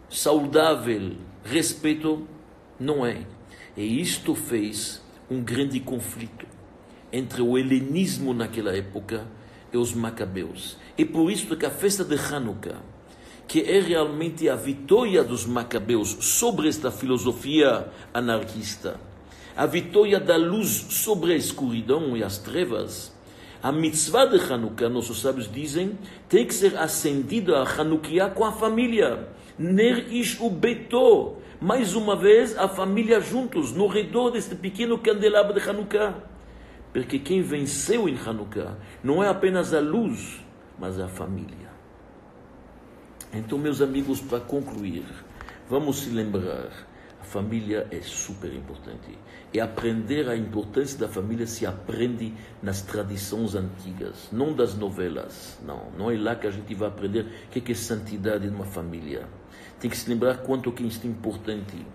saudável, 0.10 1.12
respeito 1.44 2.28
não 2.80 3.06
é. 3.06 3.28
E 3.78 4.02
isto 4.02 4.34
fez 4.34 5.04
um 5.30 5.40
grande 5.40 5.80
conflito 5.80 6.48
entre 7.14 7.44
o 7.44 7.60
helenismo 7.60 8.34
naquela 8.34 8.76
época 8.76 9.28
e 9.72 9.78
os 9.78 9.94
macabeus. 9.94 10.78
E 10.98 11.06
por 11.06 11.30
isso 11.30 11.56
que 11.56 11.68
a 11.68 11.70
festa 11.70 12.04
de 12.04 12.16
Hanukkah, 12.16 12.82
que 13.48 13.62
é 13.62 13.80
realmente 13.80 14.50
a 14.50 14.56
vitória 14.56 15.24
dos 15.24 15.46
macabeus 15.46 16.18
sobre 16.22 16.70
esta 16.70 16.90
filosofia 16.90 17.88
anarquista, 18.12 19.00
a 19.56 19.68
vitória 19.68 20.20
da 20.20 20.38
luz 20.38 20.88
sobre 20.90 21.34
a 21.34 21.36
escuridão 21.36 22.18
e 22.18 22.24
as 22.24 22.40
trevas, 22.40 23.16
a 23.62 23.72
mitzvah 23.72 24.26
de 24.26 24.38
Hanukkah, 24.38 24.90
nossos 24.90 25.22
sábios 25.22 25.52
dizem, 25.52 25.98
tem 26.30 26.46
que 26.46 26.54
ser 26.54 26.78
acendida 26.78 27.60
a 27.60 27.64
Hanukkah 27.64 28.30
com 28.30 28.46
a 28.46 28.52
família. 28.52 29.28
Ner 29.58 30.14
ish. 30.14 30.40
Mais 31.60 31.96
uma 31.96 32.16
vez, 32.16 32.56
a 32.56 32.68
família 32.68 33.20
juntos, 33.20 33.72
no 33.72 33.88
redor 33.88 34.30
deste 34.30 34.56
pequeno 34.56 35.00
candelabro 35.00 35.60
de 35.60 35.68
Hanukkah. 35.68 36.16
Porque 36.94 37.18
quem 37.18 37.42
venceu 37.42 38.08
em 38.08 38.18
Hanukkah 38.18 38.78
não 39.04 39.24
é 39.24 39.28
apenas 39.28 39.74
a 39.74 39.80
luz, 39.80 40.40
mas 40.80 41.00
a 41.00 41.08
família. 41.08 41.68
Então, 43.34 43.58
meus 43.58 43.82
amigos, 43.82 44.22
para 44.22 44.40
concluir, 44.40 45.04
vamos 45.70 46.00
se 46.00 46.10
lembrar: 46.10 46.70
família 47.28 47.88
é 47.92 48.02
super 48.02 48.54
importante. 48.54 49.18
E 49.54 49.60
aprender 49.60 50.28
a 50.30 50.36
importância 50.36 50.98
da 50.98 51.08
família 51.08 51.46
se 51.46 51.66
aprende 51.66 52.34
nas 52.62 52.82
tradições 52.82 53.56
antigas, 53.56 54.30
não 54.32 54.54
das 54.54 54.76
novelas. 54.76 55.60
Não, 55.66 55.92
não 55.98 56.12
é 56.12 56.18
lá 56.18 56.36
que 56.36 56.48
a 56.48 56.52
gente 56.52 56.74
vai 56.74 56.88
aprender 56.88 57.26
o 57.46 57.50
que 57.50 57.72
é 57.72 57.76
santidade 57.76 58.50
numa 58.50 58.66
família. 58.66 59.28
Tem 59.80 59.90
que 59.90 59.98
se 59.98 60.10
lembrar 60.10 60.38
quanto 60.38 60.72
que 60.72 60.84
isso 60.84 61.06
é 61.06 61.10
importante. 61.10 61.86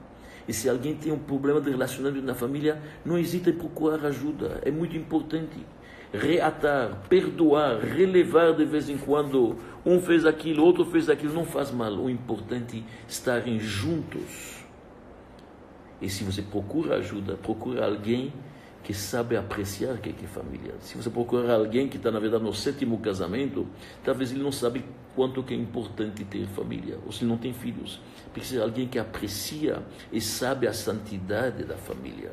E 0.46 0.52
se 0.52 0.68
alguém 0.68 0.94
tem 0.94 1.12
um 1.12 1.18
problema 1.18 1.60
de 1.60 1.70
relacionamento 1.70 2.24
na 2.24 2.34
família, 2.34 2.80
não 3.04 3.18
hesite 3.18 3.50
em 3.50 3.52
procurar 3.52 4.04
ajuda. 4.06 4.60
É 4.64 4.70
muito 4.70 4.96
importante. 4.96 5.64
Reatar, 6.12 7.02
perdoar, 7.08 7.80
relevar 7.80 8.54
de 8.54 8.64
vez 8.64 8.88
em 8.88 8.98
quando. 8.98 9.56
Um 9.84 10.00
fez 10.00 10.26
aquilo, 10.26 10.64
outro 10.64 10.84
fez 10.84 11.08
aquilo, 11.08 11.32
não 11.32 11.44
faz 11.44 11.70
mal. 11.70 11.92
O 11.92 12.10
importante 12.10 12.78
é 12.78 13.10
estarem 13.10 13.58
juntos. 13.58 14.61
E 16.02 16.10
se 16.10 16.24
você 16.24 16.42
procura 16.42 16.96
ajuda, 16.96 17.36
procura 17.36 17.86
alguém 17.86 18.32
que 18.82 18.92
sabe 18.92 19.36
apreciar 19.36 19.98
que 19.98 20.10
é 20.10 20.26
família. 20.26 20.74
Se 20.80 20.96
você 20.96 21.08
procurar 21.08 21.54
alguém 21.54 21.88
que 21.88 21.96
está, 21.96 22.10
na 22.10 22.18
verdade, 22.18 22.42
no 22.42 22.52
sétimo 22.52 22.98
casamento, 22.98 23.66
talvez 24.02 24.32
ele 24.32 24.42
não 24.42 24.50
sabe 24.50 24.84
quanto 25.14 25.42
que 25.44 25.54
é 25.54 25.56
importante 25.56 26.24
ter 26.24 26.46
família, 26.48 26.98
ou 27.06 27.12
se 27.12 27.24
não 27.24 27.36
tem 27.36 27.52
filhos. 27.52 28.00
Precisa 28.32 28.56
de 28.56 28.62
alguém 28.62 28.88
que 28.88 28.98
aprecia 28.98 29.80
e 30.10 30.20
sabe 30.20 30.66
a 30.66 30.72
santidade 30.72 31.64
da 31.64 31.76
família. 31.76 32.32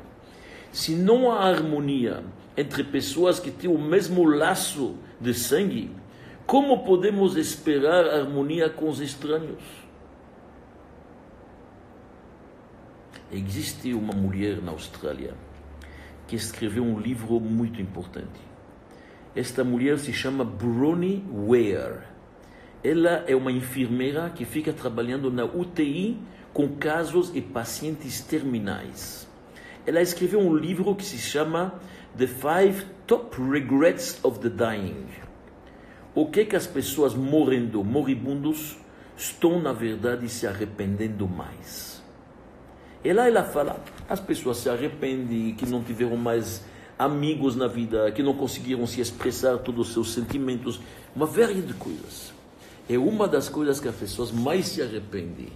Se 0.72 0.96
não 0.96 1.30
há 1.30 1.48
harmonia 1.48 2.24
entre 2.56 2.82
pessoas 2.82 3.38
que 3.38 3.52
têm 3.52 3.70
o 3.70 3.78
mesmo 3.78 4.24
laço 4.24 4.96
de 5.20 5.32
sangue, 5.32 5.92
como 6.46 6.84
podemos 6.84 7.36
esperar 7.36 8.06
harmonia 8.06 8.68
com 8.68 8.88
os 8.88 9.00
estranhos? 9.00 9.62
Existe 13.32 13.94
uma 13.94 14.12
mulher 14.12 14.60
na 14.60 14.72
Austrália 14.72 15.34
que 16.26 16.34
escreveu 16.34 16.82
um 16.82 16.98
livro 16.98 17.38
muito 17.38 17.80
importante. 17.80 18.40
Esta 19.36 19.62
mulher 19.62 20.00
se 20.00 20.12
chama 20.12 20.44
Bronnie 20.44 21.24
Ware. 21.30 22.00
Ela 22.82 23.24
é 23.28 23.36
uma 23.36 23.52
enfermeira 23.52 24.30
que 24.30 24.44
fica 24.44 24.72
trabalhando 24.72 25.30
na 25.30 25.44
UTI 25.44 26.18
com 26.52 26.70
casos 26.70 27.30
e 27.32 27.40
pacientes 27.40 28.20
terminais. 28.20 29.28
Ela 29.86 30.02
escreveu 30.02 30.40
um 30.40 30.52
livro 30.52 30.92
que 30.96 31.04
se 31.04 31.18
chama 31.18 31.80
The 32.16 32.26
Five 32.26 32.84
Top 33.06 33.40
Regrets 33.40 34.18
of 34.24 34.40
the 34.40 34.48
Dying. 34.48 35.06
O 36.16 36.26
que 36.26 36.44
que 36.44 36.56
as 36.56 36.66
pessoas 36.66 37.14
morrendo, 37.14 37.84
moribundos, 37.84 38.76
estão 39.16 39.60
na 39.60 39.72
verdade 39.72 40.28
se 40.28 40.48
arrependendo 40.48 41.28
mais? 41.28 41.89
E 43.02 43.12
lá 43.12 43.26
ela 43.26 43.44
fala, 43.44 43.82
as 44.08 44.20
pessoas 44.20 44.58
se 44.58 44.68
arrependem, 44.68 45.54
que 45.54 45.64
não 45.66 45.82
tiveram 45.82 46.16
mais 46.16 46.62
amigos 46.98 47.56
na 47.56 47.66
vida, 47.66 48.12
que 48.12 48.22
não 48.22 48.34
conseguiram 48.34 48.86
se 48.86 49.00
expressar 49.00 49.56
todos 49.58 49.88
os 49.88 49.92
seus 49.94 50.12
sentimentos, 50.12 50.80
uma 51.16 51.26
série 51.26 51.62
de 51.62 51.72
coisas. 51.74 52.32
É 52.88 52.98
uma 52.98 53.26
das 53.26 53.48
coisas 53.48 53.80
que 53.80 53.88
as 53.88 53.94
pessoas 53.94 54.30
mais 54.30 54.66
se 54.66 54.82
arrependem, 54.82 55.48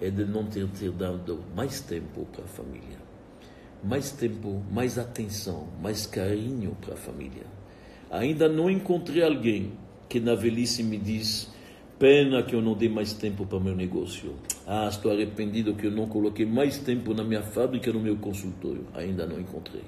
é 0.00 0.08
de 0.08 0.24
não 0.24 0.44
ter, 0.44 0.66
ter 0.68 0.92
dado 0.92 1.40
mais 1.56 1.80
tempo 1.80 2.26
para 2.32 2.44
a 2.44 2.48
família. 2.48 2.98
Mais 3.82 4.12
tempo, 4.12 4.62
mais 4.70 4.98
atenção, 4.98 5.66
mais 5.82 6.06
carinho 6.06 6.76
para 6.80 6.94
a 6.94 6.96
família. 6.96 7.46
Ainda 8.08 8.48
não 8.48 8.70
encontrei 8.70 9.24
alguém 9.24 9.72
que 10.08 10.20
na 10.20 10.36
velhice 10.36 10.84
me 10.84 10.98
diz, 10.98 11.50
Pena 11.98 12.42
que 12.42 12.54
eu 12.54 12.60
não 12.60 12.74
dei 12.74 12.88
mais 12.88 13.12
tempo 13.12 13.46
para 13.46 13.60
meu 13.60 13.76
negócio. 13.76 14.34
Ah, 14.66 14.86
estou 14.88 15.10
arrependido 15.10 15.74
que 15.74 15.86
eu 15.86 15.90
não 15.90 16.06
coloquei 16.06 16.46
mais 16.46 16.78
tempo 16.78 17.12
na 17.12 17.24
minha 17.24 17.42
fábrica, 17.42 17.92
no 17.92 17.98
meu 17.98 18.16
consultório. 18.16 18.86
Ainda 18.94 19.26
não 19.26 19.40
encontrei. 19.40 19.82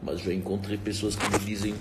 Mas 0.00 0.20
já 0.20 0.32
encontrei 0.32 0.78
pessoas 0.78 1.16
que 1.16 1.28
me 1.30 1.38
dizem: 1.38 1.74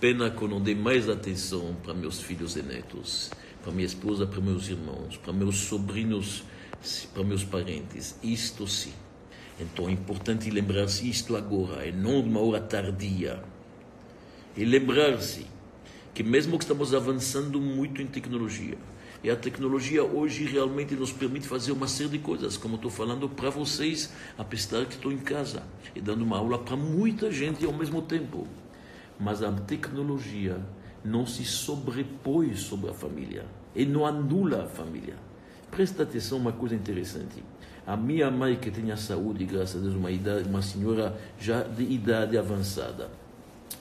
pena 0.00 0.30
que 0.30 0.40
eu 0.40 0.48
não 0.48 0.60
dei 0.60 0.74
mais 0.74 1.08
atenção 1.08 1.74
para 1.82 1.92
meus 1.92 2.20
filhos 2.20 2.56
e 2.56 2.62
netos, 2.62 3.30
para 3.62 3.72
minha 3.72 3.86
esposa, 3.86 4.24
para 4.24 4.40
meus 4.40 4.68
irmãos, 4.68 5.16
para 5.16 5.32
meus 5.32 5.56
sobrinhos, 5.56 6.44
para 7.12 7.24
meus 7.24 7.42
parentes. 7.42 8.16
Isto 8.22 8.68
sim. 8.68 8.92
Então 9.58 9.88
é 9.88 9.92
importante 9.92 10.48
lembrar-se 10.48 11.08
isto 11.08 11.36
agora, 11.36 11.86
e 11.86 11.92
não 11.92 12.22
de 12.22 12.28
uma 12.28 12.40
hora 12.40 12.60
tardia. 12.60 13.42
E 14.56 14.64
lembrar-se 14.64 15.44
que 16.14 16.22
mesmo 16.22 16.56
que 16.56 16.64
estamos 16.64 16.94
avançando 16.94 17.60
muito 17.60 18.00
em 18.00 18.06
tecnologia, 18.06 18.78
e 19.22 19.30
a 19.30 19.36
tecnologia 19.36 20.02
hoje 20.02 20.44
realmente 20.44 20.94
nos 20.94 21.12
permite 21.12 21.46
fazer 21.46 21.72
uma 21.72 21.86
série 21.86 22.10
de 22.10 22.18
coisas, 22.18 22.56
como 22.56 22.76
estou 22.76 22.90
falando 22.90 23.28
para 23.28 23.50
vocês, 23.50 24.12
apesar 24.38 24.86
que 24.86 24.94
estou 24.94 25.12
em 25.12 25.18
casa 25.18 25.62
e 25.94 26.00
dando 26.00 26.22
uma 26.22 26.38
aula 26.38 26.58
para 26.58 26.76
muita 26.76 27.30
gente 27.30 27.64
ao 27.64 27.72
mesmo 27.72 28.00
tempo. 28.00 28.46
Mas 29.18 29.42
a 29.42 29.52
tecnologia 29.52 30.58
não 31.04 31.26
se 31.26 31.44
sobrepõe 31.44 32.54
sobre 32.54 32.90
a 32.90 32.94
família 32.94 33.44
e 33.74 33.84
não 33.84 34.06
anula 34.06 34.64
a 34.64 34.66
família. 34.66 35.16
Presta 35.70 36.02
atenção 36.02 36.38
uma 36.38 36.52
coisa 36.52 36.74
interessante. 36.74 37.42
A 37.86 37.96
minha 37.96 38.30
mãe, 38.30 38.56
que 38.56 38.70
tinha 38.70 38.96
saúde, 38.96 39.44
graças 39.44 39.80
a 39.80 39.84
Deus, 39.84 39.94
uma, 39.94 40.10
idade, 40.10 40.48
uma 40.48 40.62
senhora 40.62 41.18
já 41.38 41.62
de 41.62 41.82
idade 41.82 42.36
avançada, 42.36 43.10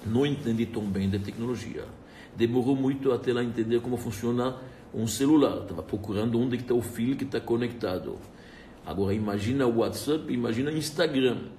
não 0.05 0.25
entende 0.25 0.65
tão 0.65 0.83
bem 0.83 1.09
de 1.09 1.19
tecnologia. 1.19 1.85
Demorou 2.35 2.75
muito 2.75 3.11
até 3.11 3.31
ela 3.31 3.43
entender 3.43 3.81
como 3.81 3.97
funciona 3.97 4.55
um 4.93 5.05
celular, 5.05 5.61
estava 5.61 5.83
procurando 5.83 6.39
onde 6.39 6.57
está 6.57 6.73
o 6.73 6.81
fio 6.81 7.15
que 7.15 7.23
está 7.23 7.39
conectado. 7.39 8.17
Agora 8.85 9.13
imagina 9.13 9.67
o 9.67 9.77
WhatsApp, 9.77 10.31
imagina 10.33 10.71
Instagram. 10.71 11.49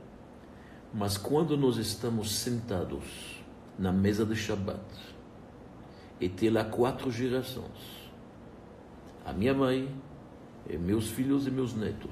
Mas 0.93 1.17
quando 1.17 1.57
nós 1.57 1.77
estamos 1.77 2.33
sentados 2.33 3.05
na 3.79 3.93
mesa 3.93 4.27
de 4.27 4.35
Shabbat 4.35 4.81
e 6.21 6.29
tem 6.29 6.51
lá 6.51 6.65
quatro 6.65 7.11
gerações, 7.11 8.11
a 9.25 9.33
minha 9.33 9.55
mãe, 9.55 9.89
meus 10.81 11.09
filhos 11.09 11.47
e 11.47 11.51
meus 11.51 11.75
netos, 11.75 12.11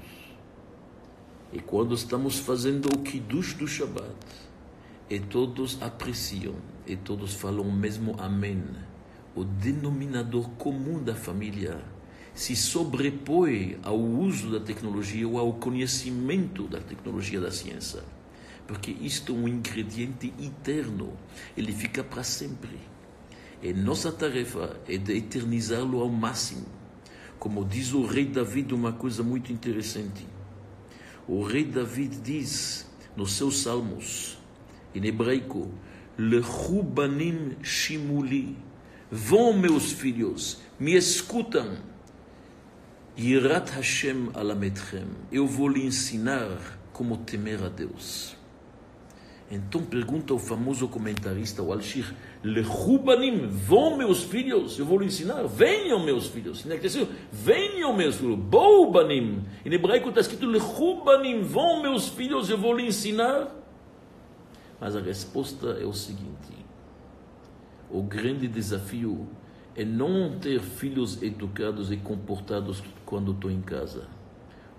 e 1.51 1.59
quando 1.59 1.93
estamos 1.93 2.39
fazendo 2.39 2.87
o 2.87 3.01
Kiddush 3.01 3.55
do 3.55 3.67
Shabbat, 3.67 4.15
e 5.09 5.19
todos 5.19 5.81
apreciam, 5.81 6.55
e 6.85 6.95
todos 6.95 7.33
falam 7.33 7.61
o 7.61 7.71
mesmo 7.71 8.15
Amém 8.19 8.63
o 9.39 9.45
denominador 9.45 10.49
comum 10.57 11.01
da 11.01 11.15
família 11.15 11.81
se 12.33 12.57
sobrepõe 12.57 13.79
ao 13.81 13.97
uso 13.97 14.51
da 14.51 14.59
tecnologia 14.59 15.25
ou 15.25 15.39
ao 15.39 15.53
conhecimento 15.53 16.67
da 16.67 16.81
tecnologia 16.81 17.39
da 17.39 17.49
ciência. 17.49 18.03
Porque 18.67 18.91
isto 18.91 19.31
é 19.31 19.35
um 19.37 19.47
ingrediente 19.47 20.33
eterno, 20.41 21.13
ele 21.55 21.71
fica 21.71 22.03
para 22.03 22.21
sempre. 22.21 22.77
E 23.63 23.71
nossa 23.71 24.11
tarefa 24.11 24.77
é 24.85 24.97
de 24.97 25.15
eternizá-lo 25.15 26.01
ao 26.01 26.09
máximo. 26.09 26.65
Como 27.39 27.63
diz 27.63 27.93
o 27.93 28.05
rei 28.05 28.25
David, 28.25 28.73
uma 28.73 28.91
coisa 28.91 29.23
muito 29.23 29.53
interessante. 29.53 30.27
O 31.25 31.43
rei 31.43 31.63
David 31.63 32.17
diz 32.17 32.85
nos 33.15 33.31
seus 33.31 33.59
salmos, 33.59 34.37
em 34.93 35.05
hebraico, 35.05 35.71
Lechubanim 36.17 37.55
Shimuli, 37.63 38.68
Vão, 39.11 39.53
meus 39.53 39.91
filhos, 39.91 40.61
me 40.79 40.95
escutam. 40.95 41.77
Yirat 43.17 43.71
Hashem 43.71 44.29
alametchem. 44.33 45.07
Eu 45.31 45.45
vou 45.47 45.67
lhe 45.67 45.85
ensinar 45.85 46.79
como 46.93 47.17
temer 47.17 47.63
a 47.63 47.69
Deus. 47.69 48.37
Então 49.51 49.83
pergunta 49.83 50.31
o 50.33 50.37
famoso 50.37 50.87
comentarista, 50.87 51.63
o 51.63 51.73
Alshir, 51.73 52.13
Lechubanim, 52.43 53.47
vão 53.47 53.97
meus 53.97 54.23
filhos, 54.23 54.77
eu 54.77 54.85
vou 54.85 54.99
lhe 54.99 55.07
ensinar, 55.07 55.47
venham 55.47 56.05
meus 56.05 56.27
filhos. 56.27 56.63
Venham 57.31 57.91
meus 57.95 58.17
filhos, 58.17 58.37
Boubanim. 58.37 59.43
Em 59.65 59.73
hebraico 59.73 60.09
está 60.09 60.21
escrito 60.21 60.45
Lechubanim, 60.45 61.41
vão 61.41 61.81
meus 61.81 62.09
filhos, 62.09 62.47
eu 62.47 62.59
vou 62.59 62.75
lhe 62.75 62.85
ensinar. 62.85 63.55
Mas 64.79 64.95
a 64.95 65.01
resposta 65.01 65.79
é 65.81 65.85
o 65.85 65.93
seguinte: 65.93 66.58
o 67.91 68.03
grande 68.03 68.47
desafio 68.47 69.27
é 69.75 69.83
não 69.83 70.37
ter 70.37 70.59
filhos 70.59 71.21
educados 71.23 71.91
e 71.91 71.97
comportados 71.97 72.83
quando 73.05 73.31
estou 73.31 73.49
em 73.49 73.61
casa. 73.61 74.07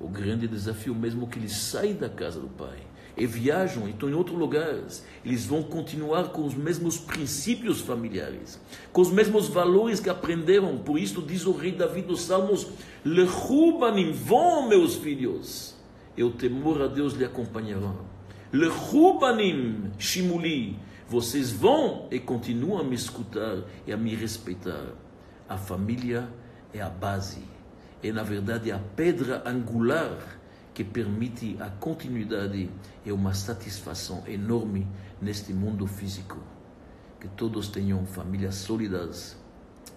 O 0.00 0.08
grande 0.08 0.46
desafio, 0.46 0.94
mesmo 0.94 1.26
que 1.26 1.38
eles 1.38 1.52
saem 1.52 1.94
da 1.94 2.08
casa 2.08 2.40
do 2.40 2.48
pai 2.48 2.78
e 3.16 3.26
viajam 3.26 3.88
e 3.88 3.90
estão 3.90 4.08
em 4.08 4.14
outros 4.14 4.38
lugares, 4.38 5.04
eles 5.24 5.44
vão 5.44 5.62
continuar 5.62 6.28
com 6.28 6.46
os 6.46 6.54
mesmos 6.54 6.98
princípios 6.98 7.80
familiares, 7.80 8.60
com 8.92 9.00
os 9.00 9.10
mesmos 9.10 9.48
valores 9.48 10.00
que 10.00 10.08
aprenderam. 10.08 10.78
Por 10.78 10.98
isso 10.98 11.20
diz 11.20 11.44
o 11.44 11.52
rei 11.52 11.72
Davi 11.72 12.02
dos 12.02 12.22
Salmos: 12.22 12.68
Lechubanim, 13.04 14.12
vão 14.12 14.68
meus 14.68 14.94
filhos, 14.94 15.74
e 16.16 16.22
o 16.22 16.30
temor 16.30 16.80
a 16.80 16.86
Deus 16.86 17.14
lhe 17.14 17.24
acompanhará. 17.24 17.92
Lechubanim, 18.52 19.90
shimuli, 19.98 20.78
vocês 21.10 21.50
vão 21.50 22.06
e 22.08 22.20
continuam 22.20 22.78
a 22.78 22.84
me 22.84 22.94
escutar 22.94 23.64
e 23.84 23.92
a 23.92 23.96
me 23.96 24.14
respeitar. 24.14 24.92
A 25.48 25.58
família 25.58 26.28
é 26.72 26.80
a 26.80 26.88
base, 26.88 27.42
é 28.00 28.12
na 28.12 28.22
verdade 28.22 28.70
a 28.70 28.78
pedra 28.78 29.42
angular 29.44 30.38
que 30.72 30.84
permite 30.84 31.56
a 31.58 31.68
continuidade 31.68 32.70
e 33.04 33.10
uma 33.10 33.34
satisfação 33.34 34.22
enorme 34.28 34.86
neste 35.20 35.52
mundo 35.52 35.84
físico. 35.84 36.38
Que 37.20 37.26
todos 37.26 37.66
tenham 37.66 38.06
famílias 38.06 38.54
sólidas 38.54 39.36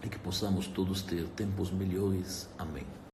e 0.04 0.10
que 0.10 0.18
possamos 0.18 0.66
todos 0.66 1.04
ter 1.04 1.26
tempos 1.36 1.70
melhores. 1.70 2.50
Amém. 2.58 2.88